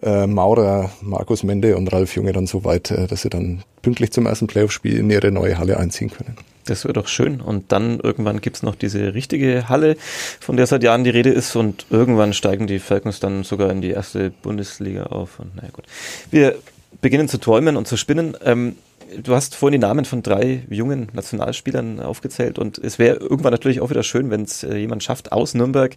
[0.01, 4.11] äh, Maurer, Markus Mende und Ralf Junge dann so weit, äh, dass sie dann pünktlich
[4.11, 6.35] zum ersten Playoff-Spiel in ihre neue Halle einziehen können.
[6.65, 7.41] Das wäre doch schön.
[7.41, 9.97] Und dann irgendwann gibt's noch diese richtige Halle,
[10.39, 11.55] von der seit Jahren die Rede ist.
[11.55, 15.39] Und irgendwann steigen die Falcons dann sogar in die erste Bundesliga auf.
[15.39, 15.85] Und naja gut.
[16.31, 16.55] Wir
[17.01, 18.37] beginnen zu träumen und zu spinnen.
[18.43, 18.75] Ähm,
[19.21, 22.59] du hast vorhin die Namen von drei jungen Nationalspielern aufgezählt.
[22.59, 25.95] Und es wäre irgendwann natürlich auch wieder schön, wenn es äh, jemand schafft aus Nürnberg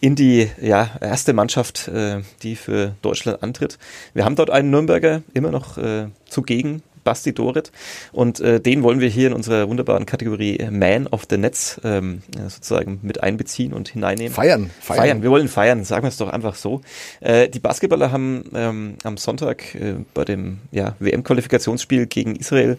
[0.00, 3.78] in die ja, erste Mannschaft, äh, die für Deutschland antritt.
[4.14, 7.70] Wir haben dort einen Nürnberger immer noch äh, zugegen, Basti Doret.
[8.12, 12.22] Und äh, den wollen wir hier in unserer wunderbaren Kategorie Man of the Netz ähm,
[12.48, 14.32] sozusagen mit einbeziehen und hineinnehmen.
[14.32, 15.00] Feiern, feiern.
[15.00, 16.80] Feiern, wir wollen feiern, sagen wir es doch einfach so.
[17.20, 22.76] Äh, die Basketballer haben ähm, am Sonntag äh, bei dem ja, WM-Qualifikationsspiel gegen Israel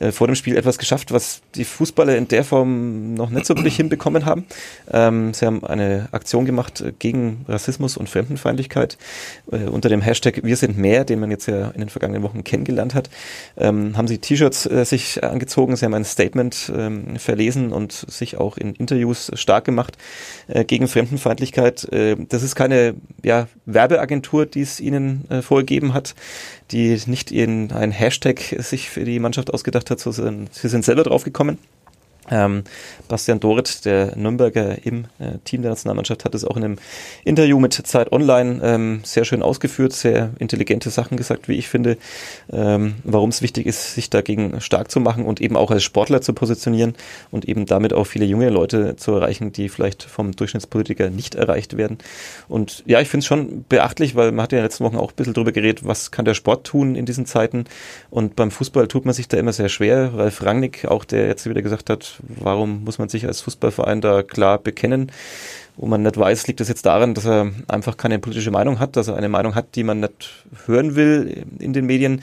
[0.00, 3.54] äh, vor dem Spiel etwas geschafft, was die Fußballer in der Form noch nicht so
[3.56, 4.46] wirklich hinbekommen haben.
[4.90, 8.98] Ähm, sie haben eine Aktion gemacht äh, gegen Rassismus und Fremdenfeindlichkeit
[9.50, 12.44] äh, unter dem Hashtag Wir sind mehr, den man jetzt ja in den vergangenen Wochen
[12.44, 13.10] kennengelernt hat.
[13.56, 18.38] Ähm, haben sie T-Shirts äh, sich angezogen, sie haben ein Statement ähm, verlesen und sich
[18.38, 19.96] auch in Interviews stark gemacht
[20.48, 21.90] äh, gegen Fremdenfeindlichkeit.
[21.92, 26.14] Äh, das ist keine ja, Werbeagentur, die es ihnen vorgegeben hat,
[26.70, 31.02] die nicht in ein Hashtag sich für die Mannschaft ausgedacht hat, sondern sie sind selber
[31.04, 31.58] drauf gekommen.
[32.30, 32.64] Ähm,
[33.08, 36.76] Bastian Dorit, der Nürnberger im äh, Team der Nationalmannschaft, hat es auch in einem
[37.24, 41.96] Interview mit Zeit Online ähm, sehr schön ausgeführt, sehr intelligente Sachen gesagt, wie ich finde,
[42.52, 46.20] ähm, warum es wichtig ist, sich dagegen stark zu machen und eben auch als Sportler
[46.20, 46.94] zu positionieren
[47.30, 51.76] und eben damit auch viele junge Leute zu erreichen, die vielleicht vom Durchschnittspolitiker nicht erreicht
[51.76, 51.98] werden.
[52.48, 54.96] Und ja, ich finde es schon beachtlich, weil man hat ja in den letzten Wochen
[54.96, 57.64] auch ein bisschen drüber geredet, was kann der Sport tun in diesen Zeiten.
[58.10, 60.12] Und beim Fußball tut man sich da immer sehr schwer.
[60.14, 64.22] Ralf Rangnick, auch der jetzt wieder gesagt hat, warum muss man sich als Fußballverein da
[64.22, 65.12] klar bekennen?
[65.76, 68.96] Wo man nicht weiß, liegt das jetzt daran, dass er einfach keine politische Meinung hat,
[68.96, 72.22] dass er eine Meinung hat, die man nicht hören will in den Medien,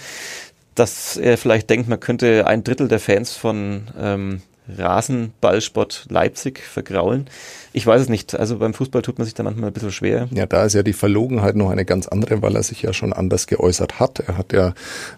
[0.75, 4.41] dass er vielleicht denkt, man könnte ein Drittel der Fans von ähm,
[4.78, 7.28] Rasenballsport Leipzig vergraulen.
[7.72, 8.38] Ich weiß es nicht.
[8.38, 10.28] Also beim Fußball tut man sich da manchmal ein bisschen schwer.
[10.32, 13.14] Ja, da ist ja die Verlogenheit noch eine ganz andere, weil er sich ja schon
[13.14, 14.20] anders geäußert hat.
[14.20, 14.74] Er hat ja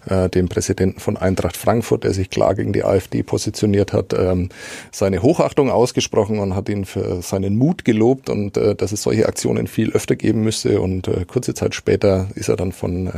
[0.07, 4.49] äh, dem Präsidenten von Eintracht Frankfurt, der sich klar gegen die AfD positioniert hat, ähm,
[4.91, 9.27] seine Hochachtung ausgesprochen und hat ihn für seinen Mut gelobt und äh, dass es solche
[9.27, 10.81] Aktionen viel öfter geben müsste.
[10.81, 13.11] Und äh, kurze Zeit später ist er dann von äh,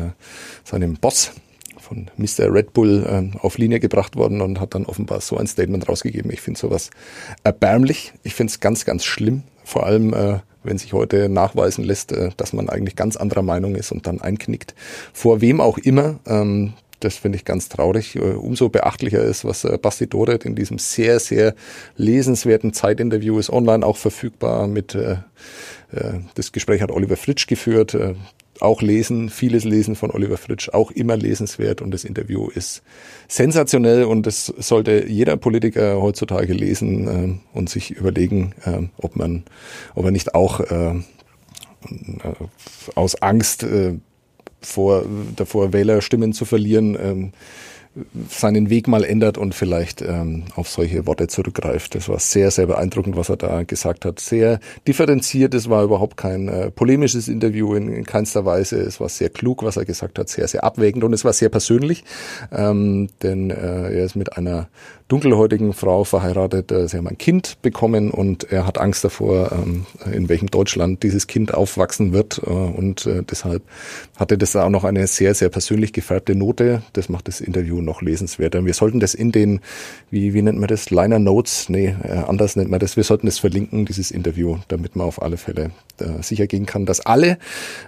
[0.64, 1.32] seinem Boss
[1.94, 2.54] von Mr.
[2.54, 6.32] Red Bull äh, auf Linie gebracht worden und hat dann offenbar so ein Statement rausgegeben.
[6.32, 6.90] Ich finde sowas
[7.44, 8.14] erbärmlich.
[8.24, 9.44] Ich finde es ganz, ganz schlimm.
[9.64, 13.76] Vor allem, äh, wenn sich heute nachweisen lässt, äh, dass man eigentlich ganz anderer Meinung
[13.76, 14.74] ist und dann einknickt.
[15.14, 16.20] Vor wem auch immer.
[16.26, 18.16] Ähm, das finde ich ganz traurig.
[18.16, 21.54] Äh, umso beachtlicher ist, was äh, Basti Doret in diesem sehr, sehr
[21.98, 25.18] lesenswerten Zeitinterview ist online auch verfügbar mit äh,
[25.92, 27.98] äh das Gespräch hat Oliver Fritsch geführt
[28.60, 32.84] auch lesen, vieles lesen von Oliver Fritsch, auch immer lesenswert und das Interview ist
[33.28, 37.08] sensationell und das sollte jeder Politiker heutzutage lesen
[37.54, 39.44] äh, und sich überlegen, äh, ob man,
[39.96, 41.02] ob er nicht auch äh, äh
[42.96, 43.96] aus Angst äh,
[44.62, 47.32] vor, davor Wählerstimmen zu verlieren, ähm,
[48.28, 51.94] seinen Weg mal ändert und vielleicht ähm, auf solche Worte zurückgreift.
[51.94, 54.20] Das war sehr, sehr beeindruckend, was er da gesagt hat.
[54.20, 55.54] Sehr differenziert.
[55.54, 58.82] Es war überhaupt kein äh, polemisches Interview in, in keinster Weise.
[58.82, 61.50] Es war sehr klug, was er gesagt hat, sehr, sehr abwägend und es war sehr
[61.50, 62.04] persönlich,
[62.52, 64.70] ähm, denn äh, er ist mit einer
[65.14, 66.72] dunkelhäutigen Frau verheiratet.
[66.72, 71.04] Äh, sie haben ein Kind bekommen und er hat Angst davor, ähm, in welchem Deutschland
[71.04, 72.42] dieses Kind aufwachsen wird.
[72.44, 73.62] Äh, und äh, deshalb
[74.16, 76.82] hatte das auch noch eine sehr, sehr persönlich gefärbte Note.
[76.94, 78.66] Das macht das Interview noch lesenswerter.
[78.66, 79.60] Wir sollten das in den,
[80.10, 81.94] wie, wie nennt man das, Liner Notes, nee,
[82.28, 85.72] anders nennt man das, wir sollten das verlinken, dieses Interview, damit man auf alle Fälle
[86.22, 87.38] sicher gehen kann, dass alle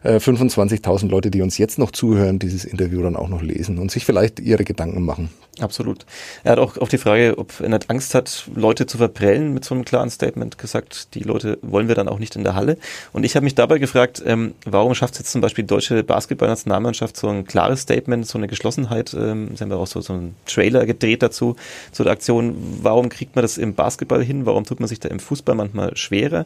[0.04, 4.06] 25.000 Leute, die uns jetzt noch zuhören, dieses Interview dann auch noch lesen und sich
[4.06, 5.30] vielleicht ihre Gedanken machen.
[5.62, 6.06] Absolut.
[6.44, 9.63] Er hat auch auf die Frage, ob er nicht Angst hat, Leute zu verprellen, mit
[9.63, 12.78] so einem klaren Statement gesagt, die Leute wollen wir dann auch nicht in der Halle.
[13.13, 16.04] Und ich habe mich dabei gefragt, ähm, warum schafft es jetzt zum Beispiel die deutsche
[16.04, 19.13] Basketballnationalmannschaft so ein klares Statement, so eine Geschlossenheit?
[19.13, 21.56] Ähm, sie haben ja auch so, so einen Trailer gedreht dazu,
[21.94, 22.56] zu der Aktion.
[22.82, 24.46] Warum kriegt man das im Basketball hin?
[24.46, 26.46] Warum tut man sich da im Fußball manchmal schwerer?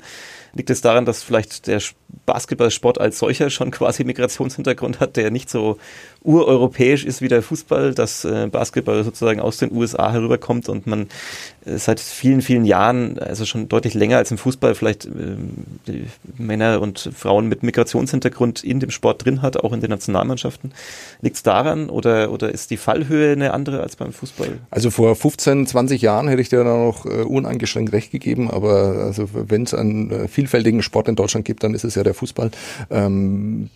[0.53, 1.81] Liegt es daran, dass vielleicht der
[2.25, 5.77] Basketballsport als solcher schon quasi Migrationshintergrund hat, der nicht so
[6.23, 11.07] ureuropäisch ist wie der Fußball, dass äh, Basketball sozusagen aus den USA herüberkommt und man
[11.65, 15.09] äh, seit vielen, vielen Jahren, also schon deutlich länger als im Fußball, vielleicht äh,
[16.37, 20.71] Männer und Frauen mit Migrationshintergrund in dem Sport drin hat, auch in den Nationalmannschaften.
[21.21, 24.59] Liegt es daran oder, oder ist die Fallhöhe eine andere als beim Fußball?
[24.71, 29.03] Also vor 15, 20 Jahren hätte ich dir da noch äh, uneingeschränkt recht gegeben, aber
[29.05, 32.13] also wenn es einen äh, vielfältigen Sport in Deutschland gibt, dann ist es ja der
[32.13, 32.51] Fußball.
[32.89, 33.69] Ähm,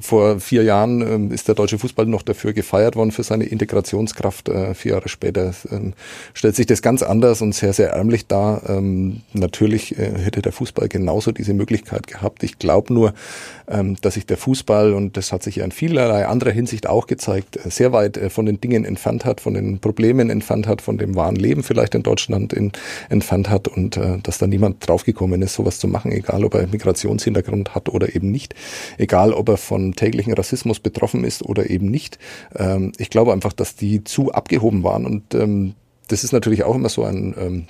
[0.00, 4.48] vor vier Jahren ähm, ist der deutsche Fußball noch dafür gefeiert worden für seine Integrationskraft.
[4.48, 5.94] Äh, vier Jahre später ähm,
[6.34, 8.62] stellt sich das ganz anders und sehr, sehr ärmlich dar.
[8.68, 12.42] Ähm, natürlich äh, hätte der Fußball genauso diese Möglichkeit gehabt.
[12.42, 13.14] Ich glaube nur,
[14.02, 17.56] dass sich der Fußball, und das hat sich ja in vielerlei anderer Hinsicht auch gezeigt,
[17.56, 21.14] äh, sehr weit von den Dingen entfernt hat, von den Problemen entfernt hat, von dem
[21.14, 22.54] wahren Leben vielleicht in Deutschland
[23.08, 27.74] entfernt hat und dass da niemand draufgekommen ist, sowas zu machen, egal ob er Migrationshintergrund
[27.74, 28.54] hat oder eben nicht.
[28.98, 32.18] Egal egal ob er von täglichen Rassismus betroffen ist oder eben nicht.
[32.54, 35.74] Ähm, ich glaube einfach, dass die zu abgehoben waren und ähm,
[36.08, 37.66] das ist natürlich auch immer so ein ähm,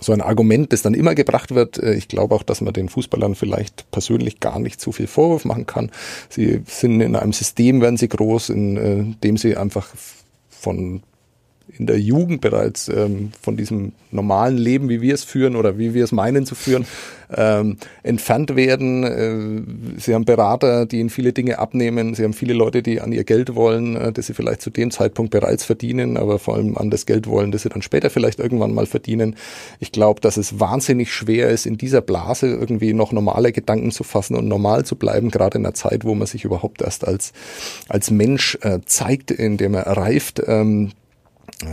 [0.00, 1.78] so ein Argument, das dann immer gebracht wird.
[1.78, 5.44] Äh, ich glaube auch, dass man den Fußballern vielleicht persönlich gar nicht so viel Vorwurf
[5.44, 5.90] machen kann.
[6.28, 9.88] Sie sind in einem System, werden sie groß, in äh, dem sie einfach
[10.48, 11.02] von
[11.78, 15.94] in der Jugend bereits ähm, von diesem normalen Leben, wie wir es führen oder wie
[15.94, 16.86] wir es meinen zu führen,
[17.34, 19.04] ähm, entfernt werden.
[19.04, 22.14] Äh, sie haben Berater, die ihnen viele Dinge abnehmen.
[22.14, 24.90] Sie haben viele Leute, die an ihr Geld wollen, äh, das sie vielleicht zu dem
[24.90, 28.40] Zeitpunkt bereits verdienen, aber vor allem an das Geld wollen, das sie dann später vielleicht
[28.40, 29.36] irgendwann mal verdienen.
[29.78, 34.02] Ich glaube, dass es wahnsinnig schwer ist, in dieser Blase irgendwie noch normale Gedanken zu
[34.02, 37.32] fassen und normal zu bleiben, gerade in einer Zeit, wo man sich überhaupt erst als,
[37.88, 40.42] als Mensch äh, zeigt, indem er reift.
[40.46, 40.99] Ähm, äh,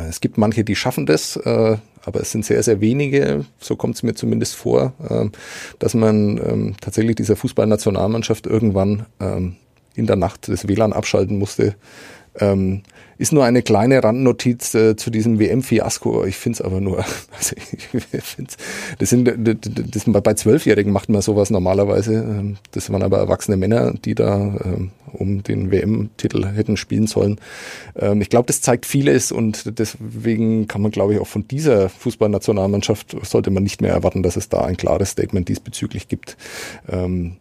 [0.09, 3.95] es gibt manche, die schaffen das, äh, aber es sind sehr, sehr wenige, so kommt
[3.95, 5.29] es mir zumindest vor, äh,
[5.79, 9.55] dass man ähm, tatsächlich dieser Fußballnationalmannschaft irgendwann ähm,
[9.95, 11.75] in der Nacht das WLAN abschalten musste.
[12.39, 12.83] Ähm,
[13.17, 16.25] ist nur eine kleine Randnotiz äh, zu diesem WM-Fiasko.
[16.25, 16.97] Ich finde es aber nur,
[17.37, 17.87] also ich
[18.23, 18.57] find's,
[18.99, 22.13] das sind, das sind bei Zwölfjährigen macht man sowas normalerweise.
[22.13, 27.39] Ähm, das waren aber erwachsene Männer, die da ähm, um den WM-Titel hätten spielen sollen.
[27.95, 31.89] Ähm, ich glaube, das zeigt vieles und deswegen kann man, glaube ich, auch von dieser
[31.89, 36.37] Fußballnationalmannschaft sollte man nicht mehr erwarten, dass es da ein klares Statement diesbezüglich gibt.
[36.87, 37.37] Ähm,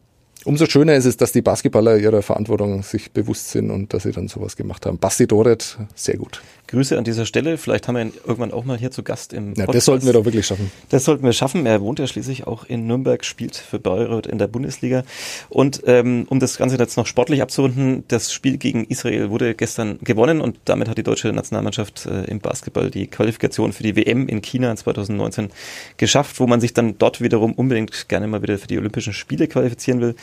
[0.46, 4.12] umso schöner ist es, dass die Basketballer ihrer Verantwortung sich bewusst sind und dass sie
[4.12, 4.98] dann sowas gemacht haben.
[4.98, 6.42] Basti Doret, sehr gut.
[6.68, 7.58] Grüße an dieser Stelle.
[7.58, 9.68] Vielleicht haben wir ihn irgendwann auch mal hier zu Gast im Podcast.
[9.68, 10.70] Ja, das sollten wir doch wirklich schaffen.
[10.88, 11.66] Das sollten wir schaffen.
[11.66, 15.04] Er wohnt ja schließlich auch in Nürnberg, spielt für Bayreuth in der Bundesliga.
[15.48, 19.98] Und ähm, um das Ganze jetzt noch sportlich abzurunden, das Spiel gegen Israel wurde gestern
[20.02, 24.28] gewonnen und damit hat die deutsche Nationalmannschaft äh, im Basketball die Qualifikation für die WM
[24.28, 25.50] in China 2019
[25.96, 29.48] geschafft, wo man sich dann dort wiederum unbedingt gerne mal wieder für die Olympischen Spiele
[29.48, 30.14] qualifizieren will.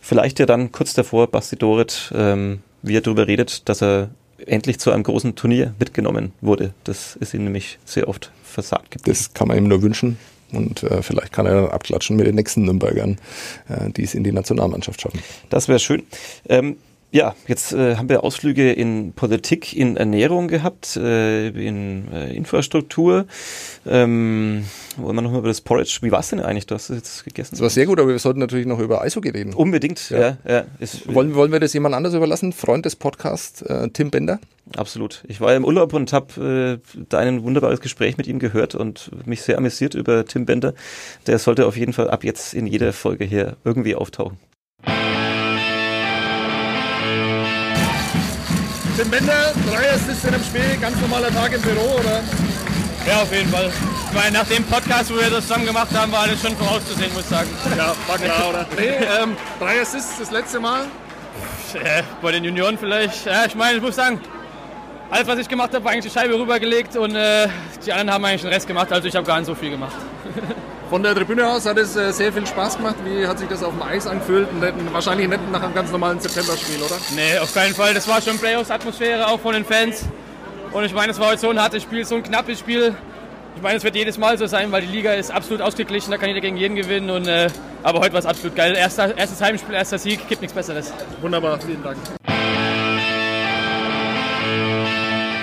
[0.00, 4.10] Vielleicht ja dann kurz davor Basti Dorit, ähm, wie er darüber redet, dass er
[4.46, 6.74] endlich zu einem großen Turnier mitgenommen wurde.
[6.84, 9.16] Das ist ihm nämlich sehr oft versagt geblieben.
[9.18, 10.18] Das kann man ihm nur wünschen.
[10.52, 13.18] Und äh, vielleicht kann er dann abklatschen mit den nächsten Nürnbergern,
[13.68, 15.20] äh, die es in die Nationalmannschaft schaffen.
[15.48, 16.02] Das wäre schön.
[16.48, 16.76] Ähm,
[17.12, 23.26] ja, jetzt äh, haben wir Ausflüge in Politik, in Ernährung gehabt, äh, in äh, Infrastruktur.
[23.84, 24.64] Ähm,
[24.96, 26.66] wollen wir nochmal über das Porridge, wie war es denn eigentlich?
[26.66, 27.50] Du hast es jetzt gegessen.
[27.50, 29.52] Das war sehr gut, aber wir sollten natürlich noch über Eishockey reden.
[29.52, 30.20] Unbedingt, ja.
[30.20, 32.54] ja, ja ist, wollen, wollen wir das jemand anders überlassen?
[32.54, 34.40] Freund des Podcasts, äh, Tim Bender?
[34.74, 35.22] Absolut.
[35.28, 39.42] Ich war im Urlaub und habe äh, dein wunderbares Gespräch mit ihm gehört und mich
[39.42, 40.72] sehr amüsiert über Tim Bender.
[41.26, 44.38] Der sollte auf jeden Fall ab jetzt in jeder Folge hier irgendwie auftauchen.
[49.02, 52.22] Tim Bender, drei Assists in einem Spiel, ganz normaler Tag im Büro, oder?
[53.04, 53.72] Ja, auf jeden Fall.
[54.08, 57.12] Ich meine, nach dem Podcast, wo wir das zusammen gemacht haben, war alles schon vorauszusehen,
[57.12, 57.48] muss ich sagen.
[57.76, 58.64] Ja, war klar, oder?
[58.78, 60.84] Nee, ähm, drei Assists das letzte Mal?
[61.74, 63.26] Äh, bei den Junioren vielleicht.
[63.26, 64.20] Ja, ich meine, ich muss sagen,
[65.12, 67.46] alles, was ich gemacht habe, war eigentlich die Scheibe rübergelegt und äh,
[67.84, 69.94] die anderen haben eigentlich den Rest gemacht, also ich habe gar nicht so viel gemacht.
[70.90, 72.96] Von der Tribüne aus hat es äh, sehr viel Spaß gemacht.
[73.04, 74.48] Wie hat sich das auf dem Eis angefühlt?
[74.92, 76.96] Wahrscheinlich nicht nach einem ganz normalen September-Spiel, oder?
[77.14, 77.94] Nee, auf keinen Fall.
[77.94, 80.04] Das war schon Playoffs-Atmosphäre auch von den Fans.
[80.70, 82.94] Und ich meine, es war heute so ein hartes Spiel, so ein knappes Spiel.
[83.56, 86.18] Ich meine, es wird jedes Mal so sein, weil die Liga ist absolut ausgeglichen, da
[86.18, 87.08] kann jeder gegen jeden gewinnen.
[87.08, 87.48] Und, äh,
[87.82, 88.74] aber heute war es absolut geil.
[88.76, 90.92] Erster, erstes Heimspiel, erster Sieg, gibt nichts Besseres.
[91.22, 91.96] Wunderbar, vielen Dank.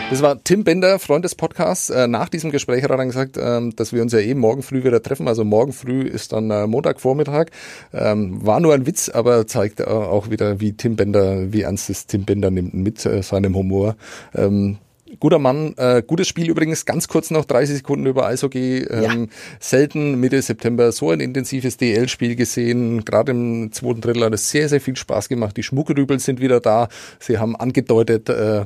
[0.09, 1.91] Das war Tim Bender, Freund des Podcasts.
[1.91, 4.63] Äh, nach diesem Gespräch hat er dann gesagt, ähm, dass wir uns ja eben morgen
[4.63, 5.27] früh wieder treffen.
[5.27, 7.51] Also morgen früh ist dann äh, Montagvormittag.
[7.93, 12.07] Ähm, war nur ein Witz, aber zeigt auch wieder, wie Tim Bender, wie ernst es
[12.07, 13.95] Tim Bender nimmt mit äh, seinem Humor.
[14.33, 14.79] Ähm,
[15.19, 18.83] Guter Mann, äh, gutes Spiel übrigens, ganz kurz noch 30 Sekunden über Eishockey.
[18.83, 19.27] Ähm, ja.
[19.59, 23.03] Selten Mitte September so ein intensives DL-Spiel gesehen.
[23.05, 25.57] Gerade im zweiten Drittel hat es sehr, sehr viel Spaß gemacht.
[25.57, 26.89] Die Schmuckrübel sind wieder da.
[27.19, 28.65] Sie haben angedeutet, äh,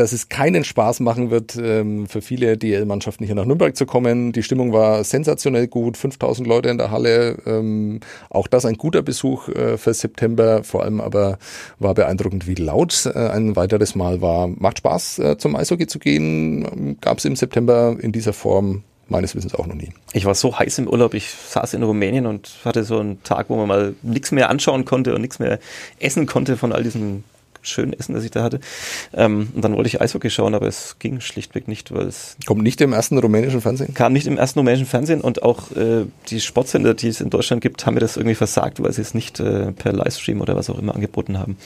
[0.00, 4.32] dass es keinen Spaß machen wird, ähm, für viele DL-Mannschaften hier nach Nürnberg zu kommen.
[4.32, 7.36] Die Stimmung war sensationell gut, 5000 Leute in der Halle.
[7.44, 10.64] Ähm, auch das ein guter Besuch äh, für September.
[10.64, 11.38] Vor allem aber
[11.78, 14.48] war beeindruckend, wie laut äh, ein weiteres Mal war.
[14.48, 16.96] Macht Spaß, äh, zum Eishockey zu gehen.
[17.02, 19.90] Gab es im September in dieser Form meines Wissens auch noch nie.
[20.14, 23.50] Ich war so heiß im Urlaub, ich saß in Rumänien und hatte so einen Tag,
[23.50, 25.58] wo man mal nichts mehr anschauen konnte und nichts mehr
[25.98, 27.24] essen konnte von all diesen
[27.62, 28.60] schön Essen, das ich da hatte.
[29.12, 32.62] Ähm, und dann wollte ich Eishockey schauen, aber es ging schlichtweg nicht, weil es Kommt
[32.62, 33.94] nicht im ersten rumänischen Fernsehen?
[33.94, 37.62] kam nicht im ersten rumänischen Fernsehen und auch äh, die Sportsender, die es in Deutschland
[37.62, 40.70] gibt, haben mir das irgendwie versagt, weil sie es nicht äh, per Livestream oder was
[40.70, 41.56] auch immer angeboten haben.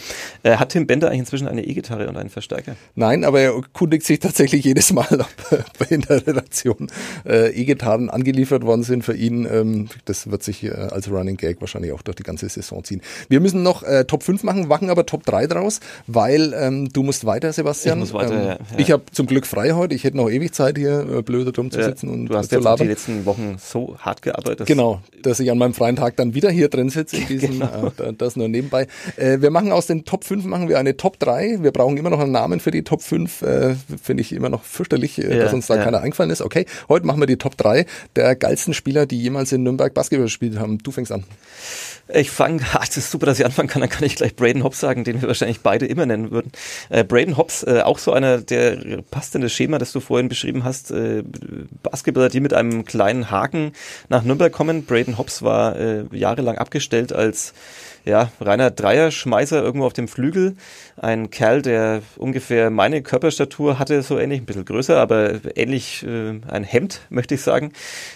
[0.42, 2.76] Äh, hat Tim Bender eigentlich inzwischen eine E-Gitarre und einen Verstärker?
[2.95, 6.90] Nein, aber er kundigt sich tatsächlich jedes Mal, ob in der Redaktion
[7.26, 9.47] äh, E-Gitarren angeliefert worden sind für ihn.
[9.51, 13.01] Ähm, das wird sich äh, als Running Gag wahrscheinlich auch durch die ganze Saison ziehen.
[13.28, 17.03] Wir müssen noch äh, Top 5 machen, machen aber Top 3 draus, weil ähm, du
[17.03, 17.99] musst weiter, Sebastian.
[17.99, 18.59] Ich muss weiter, ähm, ja, ja.
[18.78, 19.95] Ich habe zum Glück frei heute.
[19.95, 22.57] Ich hätte noch ewig Zeit hier äh, blöde drum zu sitzen und du hast zu
[22.57, 22.87] jetzt labern.
[22.87, 24.61] die letzten Wochen so hart gearbeitet.
[24.61, 27.51] dass- Genau, dass ich an meinem freien Tag dann wieder hier drin sitze, in diesem,
[27.61, 27.87] Genau.
[27.87, 28.87] äh, da- das nur nebenbei.
[29.16, 31.59] Äh, wir machen aus den Top 5 machen wir eine Top 3.
[31.62, 33.43] Wir brauchen immer noch einen Namen für die Top 5.
[33.43, 36.43] Äh, Finde ich immer noch fürchterlich, äh, dass uns da keiner eingefallen ist.
[36.43, 40.26] Okay, heute machen wir die Top 3 der geilsten Spieler, die jemals in Nürnberg Basketball
[40.26, 40.78] gespielt haben.
[40.78, 41.24] Du fängst an.
[42.09, 44.78] Ich fange, das ist super, dass ich anfangen kann, dann kann ich gleich Braden Hobbs
[44.78, 46.52] sagen, den wir wahrscheinlich beide immer nennen würden.
[46.90, 50.28] Äh, Braden Hobbs, äh, auch so einer, der passt in das Schema, das du vorhin
[50.28, 50.90] beschrieben hast.
[50.90, 51.22] Äh,
[51.82, 53.72] Basketballer, die mit einem kleinen Haken
[54.11, 54.84] nach Nürnberg kommen.
[54.84, 57.55] Braden Hobbs war äh, jahrelang abgestellt als
[58.05, 60.57] ja, reiner Dreierschmeißer irgendwo auf dem Flügel.
[60.96, 66.40] Ein Kerl, der ungefähr meine Körperstatur hatte, so ähnlich, ein bisschen größer, aber ähnlich äh,
[66.48, 67.72] ein Hemd, möchte ich sagen.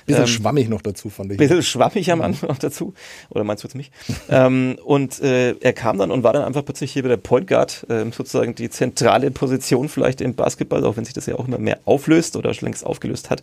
[0.07, 1.39] Bisschen Ähm, schwammig noch dazu, fand ich.
[1.39, 2.93] bisschen schwammig am Anfang noch dazu.
[3.31, 3.91] Oder meinst du jetzt mich?
[4.29, 7.87] ähm, und äh, er kam dann und war dann einfach plötzlich hier wieder Point Guard,
[7.89, 11.59] ähm, sozusagen die zentrale Position vielleicht im Basketball, auch wenn sich das ja auch immer
[11.59, 13.43] mehr auflöst oder schon längst aufgelöst hat.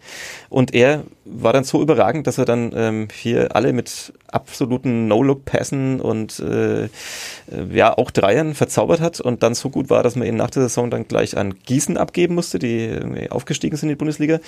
[0.50, 6.02] Und er war dann so überragend, dass er dann ähm, hier alle mit absoluten No-Look-Passen
[6.02, 6.90] und äh, äh,
[7.72, 10.64] ja auch Dreiern verzaubert hat und dann so gut war, dass man ihn nach der
[10.64, 14.40] Saison dann gleich an Gießen abgeben musste, die irgendwie aufgestiegen sind in die Bundesliga.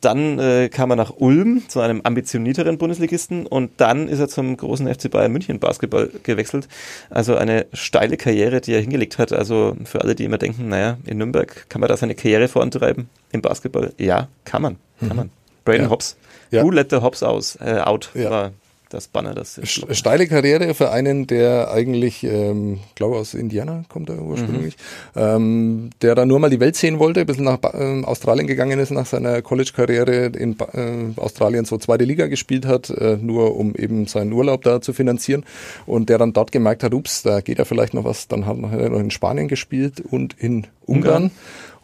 [0.00, 4.56] Dann äh, kam er nach Ulm zu einem ambitionierteren Bundesligisten und dann ist er zum
[4.56, 6.68] großen FC Bayern München Basketball gewechselt.
[7.10, 9.32] Also eine steile Karriere, die er hingelegt hat.
[9.32, 13.08] Also für alle, die immer denken, naja, in Nürnberg kann man da seine Karriere vorantreiben
[13.32, 13.92] im Basketball.
[13.98, 14.76] Ja, kann man,
[15.06, 15.30] kann man.
[15.64, 15.90] Braden Ja.
[15.90, 16.16] Hobbs.
[16.50, 16.62] Ja.
[16.62, 18.30] Who let the Hobbs aus, äh, out Ja.
[18.30, 18.52] war
[18.90, 19.60] das Banner, das
[19.90, 24.76] Steile Karriere für einen, der eigentlich, ähm, glaube aus Indiana kommt er ursprünglich,
[25.16, 28.78] ähm, der dann nur mal die Welt sehen wollte, ein bisschen nach ähm, Australien gegangen
[28.78, 33.74] ist nach seiner College-Karriere in äh, Australien so zweite Liga gespielt hat, äh, nur um
[33.74, 35.44] eben seinen Urlaub da zu finanzieren.
[35.86, 38.56] Und der dann dort gemerkt hat, ups, da geht ja vielleicht noch was, dann hat
[38.56, 41.30] er noch in Spanien gespielt und in Ungarn, Ungarn.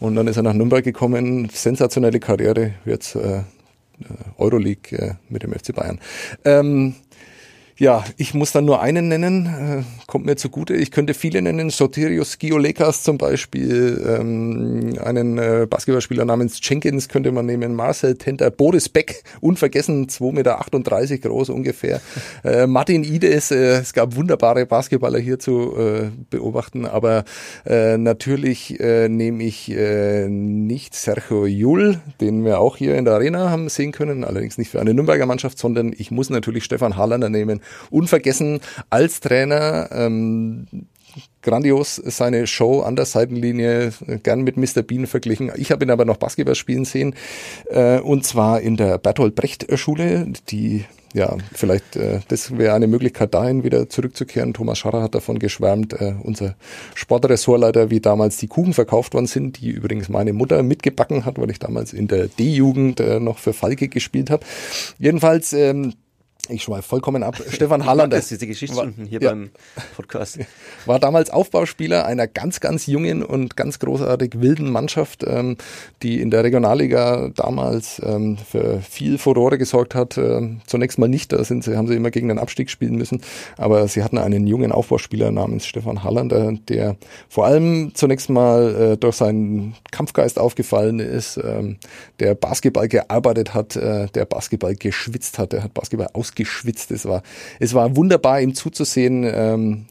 [0.00, 3.42] und dann ist er nach Nürnberg gekommen, sensationelle Karriere, jetzt äh,
[4.38, 6.00] Euroleague äh, mit dem FC Bayern.
[6.44, 6.94] Ähm,
[7.76, 10.74] ja, ich muss dann nur einen nennen, äh, kommt mir zugute.
[10.74, 17.32] Ich könnte viele nennen, Sotirios Giolekas zum Beispiel, ähm, einen äh, Basketballspieler namens Jenkins könnte
[17.32, 22.00] man nehmen, Marcel Tenter, Boris Beck, unvergessen, 2,38 Meter groß ungefähr,
[22.44, 27.24] äh, Martin Ides, äh, es gab wunderbare Basketballer hier zu äh, beobachten, aber
[27.66, 33.68] äh, natürlich nehme ich nicht Sergio Jul, den wir auch hier in der Arena haben
[33.68, 37.60] sehen können, allerdings nicht für eine Nürnberger Mannschaft, sondern ich muss natürlich Stefan Harlander nehmen,
[37.90, 38.60] unvergessen
[38.90, 40.66] als Trainer, ähm,
[41.42, 43.92] grandios seine Show an der Seitenlinie,
[44.22, 44.82] gern mit Mr.
[44.82, 45.52] Bean verglichen.
[45.56, 47.14] Ich habe ihn aber noch Basketball spielen sehen
[47.66, 50.84] äh, und zwar in der Bertolt Brecht Schule, die
[51.14, 54.52] ja, vielleicht, äh, das wäre eine Möglichkeit, dahin wieder zurückzukehren.
[54.52, 56.56] Thomas Scharrer hat davon geschwärmt, äh, unser
[56.96, 61.50] Sportressortleiter, wie damals die Kuchen verkauft worden sind, die übrigens meine Mutter mitgebacken hat, weil
[61.52, 64.44] ich damals in der D-Jugend äh, noch für Falke gespielt habe.
[64.98, 65.94] Jedenfalls, ähm,
[66.48, 67.36] ich schweife vollkommen ab.
[67.50, 68.16] Stefan Hallander.
[68.16, 69.30] Das ist diese Geschichtsstunden hier Ja.
[69.30, 69.50] beim
[69.96, 70.38] Podcast.
[70.86, 75.56] War damals Aufbauspieler einer ganz, ganz jungen und ganz großartig wilden Mannschaft, ähm,
[76.02, 80.18] die in der Regionalliga damals ähm, für viel Furore gesorgt hat.
[80.18, 83.20] Ähm, zunächst mal nicht, da sind sie, haben sie immer gegen den Abstieg spielen müssen,
[83.56, 86.96] aber sie hatten einen jungen Aufbauspieler namens Stefan Hallander, der
[87.28, 91.76] vor allem zunächst mal äh, durch seinen Kampfgeist aufgefallen ist, ähm,
[92.20, 96.90] der Basketball gearbeitet hat, äh, der Basketball geschwitzt hat, der hat Basketball ausgeschwitzt.
[96.90, 97.22] Es war,
[97.60, 99.24] es war wunderbar, ihm zuzusehen.
[99.24, 99.86] Ähm,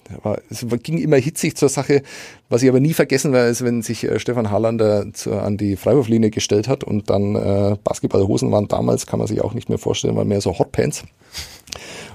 [0.50, 2.04] es ging immer hitzig zur Sache.
[2.50, 5.76] Was ich aber nie vergessen werde, ist, wenn sich äh, Stefan Hallander zu, an die
[5.76, 9.78] Freiwurflinie gestellt hat und dann äh, Basketballhosen waren damals, kann man sich auch nicht mehr
[9.78, 11.04] vorstellen, waren mehr so Hotpants.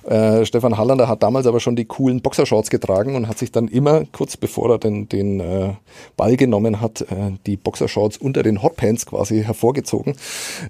[0.09, 3.68] Äh, Stefan Hallander hat damals aber schon die coolen Boxershorts getragen und hat sich dann
[3.68, 5.74] immer, kurz bevor er den, den äh,
[6.16, 10.16] Ball genommen hat, äh, die Boxershorts unter den Hotpants quasi hervorgezogen.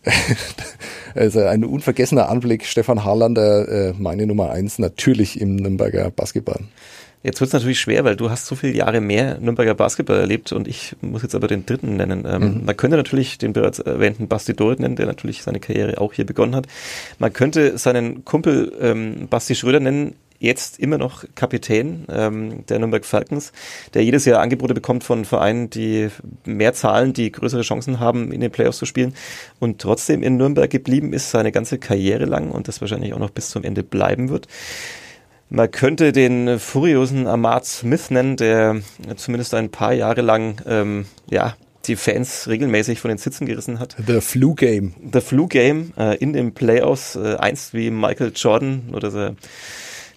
[1.15, 2.67] also ein unvergessener Anblick.
[2.67, 6.61] Stefan Hallander, äh, meine Nummer eins, natürlich im Nürnberger Basketball.
[7.23, 10.53] Jetzt wird es natürlich schwer, weil du hast so viele Jahre mehr Nürnberger Basketball erlebt
[10.53, 12.25] und ich muss jetzt aber den dritten nennen.
[12.29, 16.13] Ähm, Man könnte natürlich den bereits erwähnten Basti Dorit nennen, der natürlich seine Karriere auch
[16.13, 16.67] hier begonnen hat.
[17.19, 20.15] Man könnte seinen Kumpel ähm, Basti Schröder nennen.
[20.39, 23.53] jetzt immer noch Kapitän ähm, der Nürnberg Falcons,
[23.95, 26.11] der jedes Jahr Angebote bekommt von Vereinen, die
[26.45, 29.15] mehr zahlen, die größere Chancen haben, in den Playoffs zu spielen
[29.59, 33.31] und trotzdem in Nürnberg geblieben ist, seine ganze Karriere lang und das wahrscheinlich auch noch
[33.31, 34.47] bis zum Ende bleiben wird.
[35.51, 38.83] Man könnte den furiosen Ahmad Smith nennen, der
[39.17, 43.97] zumindest ein paar Jahre lang ähm, ja, die Fans regelmäßig von den Sitzen gerissen hat.
[44.07, 44.95] The Flu Game.
[45.11, 49.31] The Flu Game äh, in den Playoffs, äh, einst wie Michael Jordan oder so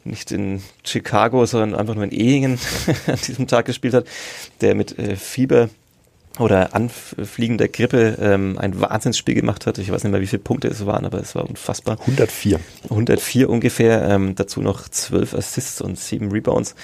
[0.04, 2.60] nicht in Chicago, sondern einfach nur in Ehingen
[3.08, 4.06] an diesem Tag gespielt hat,
[4.60, 5.70] der mit äh, Fieber
[6.42, 9.78] oder anfliegender Grippe ähm, ein Wahnsinnsspiel gemacht hat.
[9.78, 12.00] Ich weiß nicht mehr, wie viele Punkte es waren, aber es war unfassbar.
[12.02, 12.60] 104.
[12.90, 14.10] 104 ungefähr.
[14.10, 16.76] Ähm, dazu noch 12 Assists und 7 Rebounds.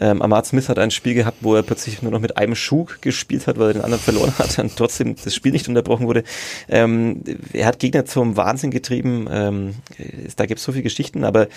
[0.00, 2.86] Ähm, Ahmad Smith hat ein Spiel gehabt, wo er plötzlich nur noch mit einem Schuh
[3.00, 6.22] gespielt hat, weil er den anderen verloren hat und trotzdem das Spiel nicht unterbrochen wurde.
[6.68, 9.26] Ähm, er hat Gegner zum Wahnsinn getrieben.
[9.30, 9.74] Ähm,
[10.36, 11.48] da gibt es so viele Geschichten, aber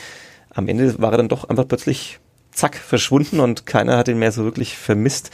[0.52, 2.20] am Ende war er dann doch einfach plötzlich
[2.52, 5.32] zack, verschwunden und keiner hat ihn mehr so wirklich vermisst.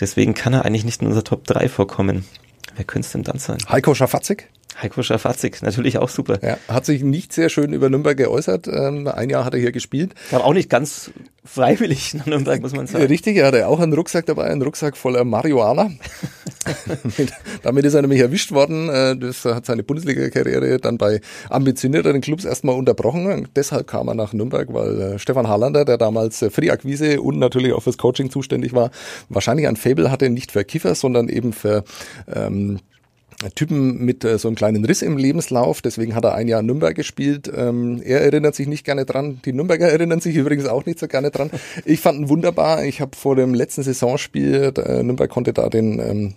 [0.00, 2.26] Deswegen kann er eigentlich nicht in unser Top 3 vorkommen.
[2.74, 3.58] Wer könnte es denn dann sein?
[3.68, 4.48] Heiko Schafatzig?
[4.82, 6.38] Heiko Schafatzig, natürlich auch super.
[6.42, 8.68] Ja, hat sich nicht sehr schön über Nürnberg geäußert.
[8.68, 10.14] Ähm, ein Jahr hat er hier gespielt.
[10.32, 11.10] Aber auch nicht ganz
[11.44, 13.06] freiwillig nach Nürnberg, muss man sagen.
[13.06, 15.92] Richtig, er hatte auch einen Rucksack dabei, einen Rucksack voller Marihuana.
[17.62, 18.90] damit ist er nämlich erwischt worden.
[18.90, 23.48] Äh, das hat seine Bundesliga-Karriere dann bei ambitionierteren Clubs erstmal unterbrochen.
[23.56, 27.38] Deshalb kam er nach Nürnberg, weil äh, Stefan Harlander, der damals für die Akquise und
[27.38, 28.90] natürlich auch fürs Coaching zuständig war,
[29.30, 31.84] wahrscheinlich ein Fable hatte, nicht für Kiffer, sondern eben für
[32.30, 32.80] ähm,
[33.54, 36.66] Typen mit äh, so einem kleinen Riss im Lebenslauf, deswegen hat er ein Jahr in
[36.66, 37.50] Nürnberg gespielt.
[37.54, 39.40] Ähm, er erinnert sich nicht gerne dran.
[39.44, 41.50] Die Nürnberger erinnern sich übrigens auch nicht so gerne dran.
[41.84, 42.84] Ich fand ihn wunderbar.
[42.84, 46.34] Ich habe vor dem letzten Saisonspiel, äh, Nürnberg konnte da den ähm,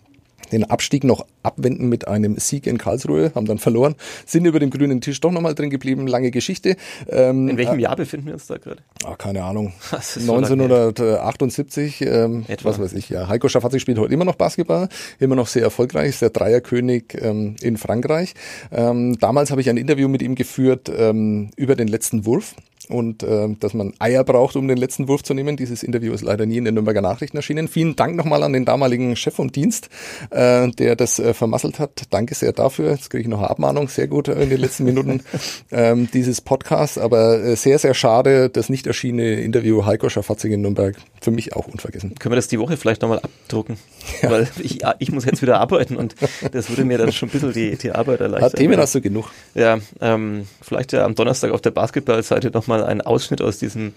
[0.51, 3.95] den Abstieg noch abwenden mit einem Sieg in Karlsruhe, haben dann verloren,
[4.25, 6.75] sind über dem grünen Tisch doch nochmal drin geblieben, lange Geschichte.
[7.07, 8.81] Ähm, in welchem äh, Jahr befinden wir uns da gerade?
[9.03, 9.73] Ah, keine Ahnung.
[9.91, 13.27] 1978, ähm, was weiß ich, ja.
[13.27, 14.89] Heiko Schafatzig spielt heute immer noch Basketball,
[15.19, 18.33] immer noch sehr erfolgreich, ist der Dreierkönig ähm, in Frankreich.
[18.71, 22.55] Ähm, damals habe ich ein Interview mit ihm geführt ähm, über den letzten Wurf
[22.89, 25.57] und äh, dass man Eier braucht, um den letzten Wurf zu nehmen.
[25.57, 27.67] Dieses Interview ist leider nie in den Nürnberger Nachrichten erschienen.
[27.67, 29.89] Vielen Dank nochmal an den damaligen Chef vom Dienst,
[30.31, 32.03] äh, der das äh, vermasselt hat.
[32.09, 32.91] Danke sehr dafür.
[32.91, 33.87] Jetzt kriege ich noch eine Abmahnung.
[33.87, 35.21] Sehr gut in den letzten Minuten
[35.71, 36.97] ähm, dieses Podcasts.
[36.97, 40.95] Aber äh, sehr, sehr schade, das nicht erschienene Interview Heiko Schafatzig in Nürnberg.
[41.21, 42.15] Für mich auch unvergessen.
[42.15, 43.77] Können wir das die Woche vielleicht nochmal abdrucken?
[44.21, 44.31] Ja.
[44.31, 46.15] Weil ich, ich muss jetzt wieder arbeiten und
[46.51, 48.53] das würde mir dann schon ein bisschen die, die Arbeit erleichtern.
[48.53, 49.29] Themen hast du genug.
[49.53, 53.93] Ja, ähm, vielleicht ja am Donnerstag auf der Basketballseite nochmal mal einen Ausschnitt aus diesem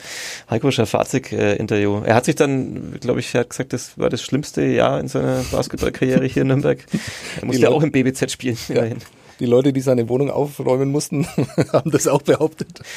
[0.51, 2.03] Heiko Schafazik-Interview.
[2.05, 5.09] er hat sich dann, glaube ich, er hat gesagt, das war das schlimmste Jahr in
[5.09, 6.79] seiner Basketballkarriere hier in Nürnberg.
[7.41, 8.59] Er musste ja auch im BBZ spielen.
[8.69, 8.85] Ja.
[9.41, 11.27] Die Leute, die seine Wohnung aufräumen mussten,
[11.73, 12.81] haben das auch behauptet.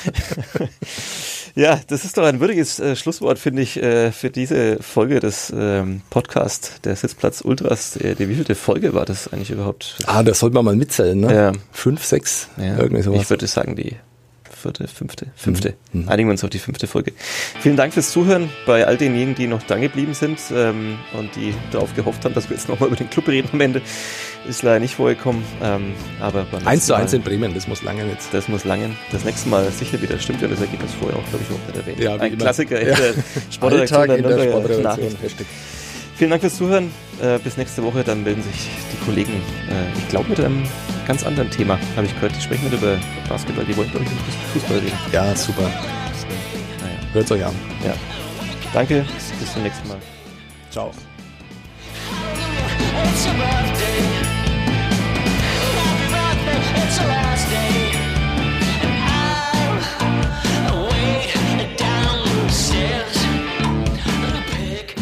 [1.57, 5.53] Ja, das ist doch ein würdiges äh, Schlusswort, finde ich, äh, für diese Folge des
[5.55, 7.95] ähm, Podcasts der Sitzplatz Ultras.
[7.95, 9.95] Äh, die wievielte Folge war das eigentlich überhaupt?
[10.05, 11.33] Ah, das sollte man mal mitzählen, ne?
[11.33, 11.51] Ja.
[11.71, 12.77] Fünf, sechs, ja.
[12.77, 13.21] irgendwie sowas.
[13.21, 13.95] Ich würde sagen, die
[14.65, 15.75] vierte, fünfte, fünfte.
[15.91, 16.01] Mhm.
[16.01, 16.09] mhm.
[16.09, 17.13] Einigen wir uns auf die fünfte Folge.
[17.59, 21.53] Vielen Dank fürs Zuhören bei all denjenigen, die noch dran geblieben sind ähm, und die
[21.71, 23.81] darauf gehofft haben, dass wir jetzt nochmal über den Club reden am Ende.
[24.47, 25.43] Ist leider nicht vorgekommen.
[25.61, 28.33] Ähm, aber eins zu eins in Bremen, das muss langen jetzt.
[28.33, 28.95] Das muss langen.
[29.11, 30.17] Das nächste Mal sicher wieder.
[30.19, 31.99] Stimmt ja das Ergebnis vorher auch, glaube ich, auch nicht erwähnt.
[31.99, 33.13] Ja, Ein Klassiker in der
[33.51, 34.17] Sportredaktion.
[34.17, 35.15] in der Sportredaktion.
[36.17, 36.91] Vielen Dank fürs Zuhören.
[37.21, 38.03] Äh, bis nächste Woche.
[38.03, 39.33] Dann melden sich die Kollegen,
[39.69, 40.63] äh, ich glaube, mit einem
[41.05, 41.77] ganz anderen Thema.
[41.95, 42.35] Habe ich gehört.
[42.35, 42.97] Die sprechen mit über
[43.27, 43.65] Basketball.
[43.65, 44.19] Die wollen, glaube ich, mit
[44.53, 44.97] Fußball reden.
[45.11, 45.63] Ja, super.
[45.63, 47.13] Naja.
[47.13, 47.55] Hört euch an.
[47.83, 47.93] Ja.
[48.73, 49.05] Danke.
[49.39, 49.97] Bis zum nächsten Mal.
[50.71, 50.91] Ciao.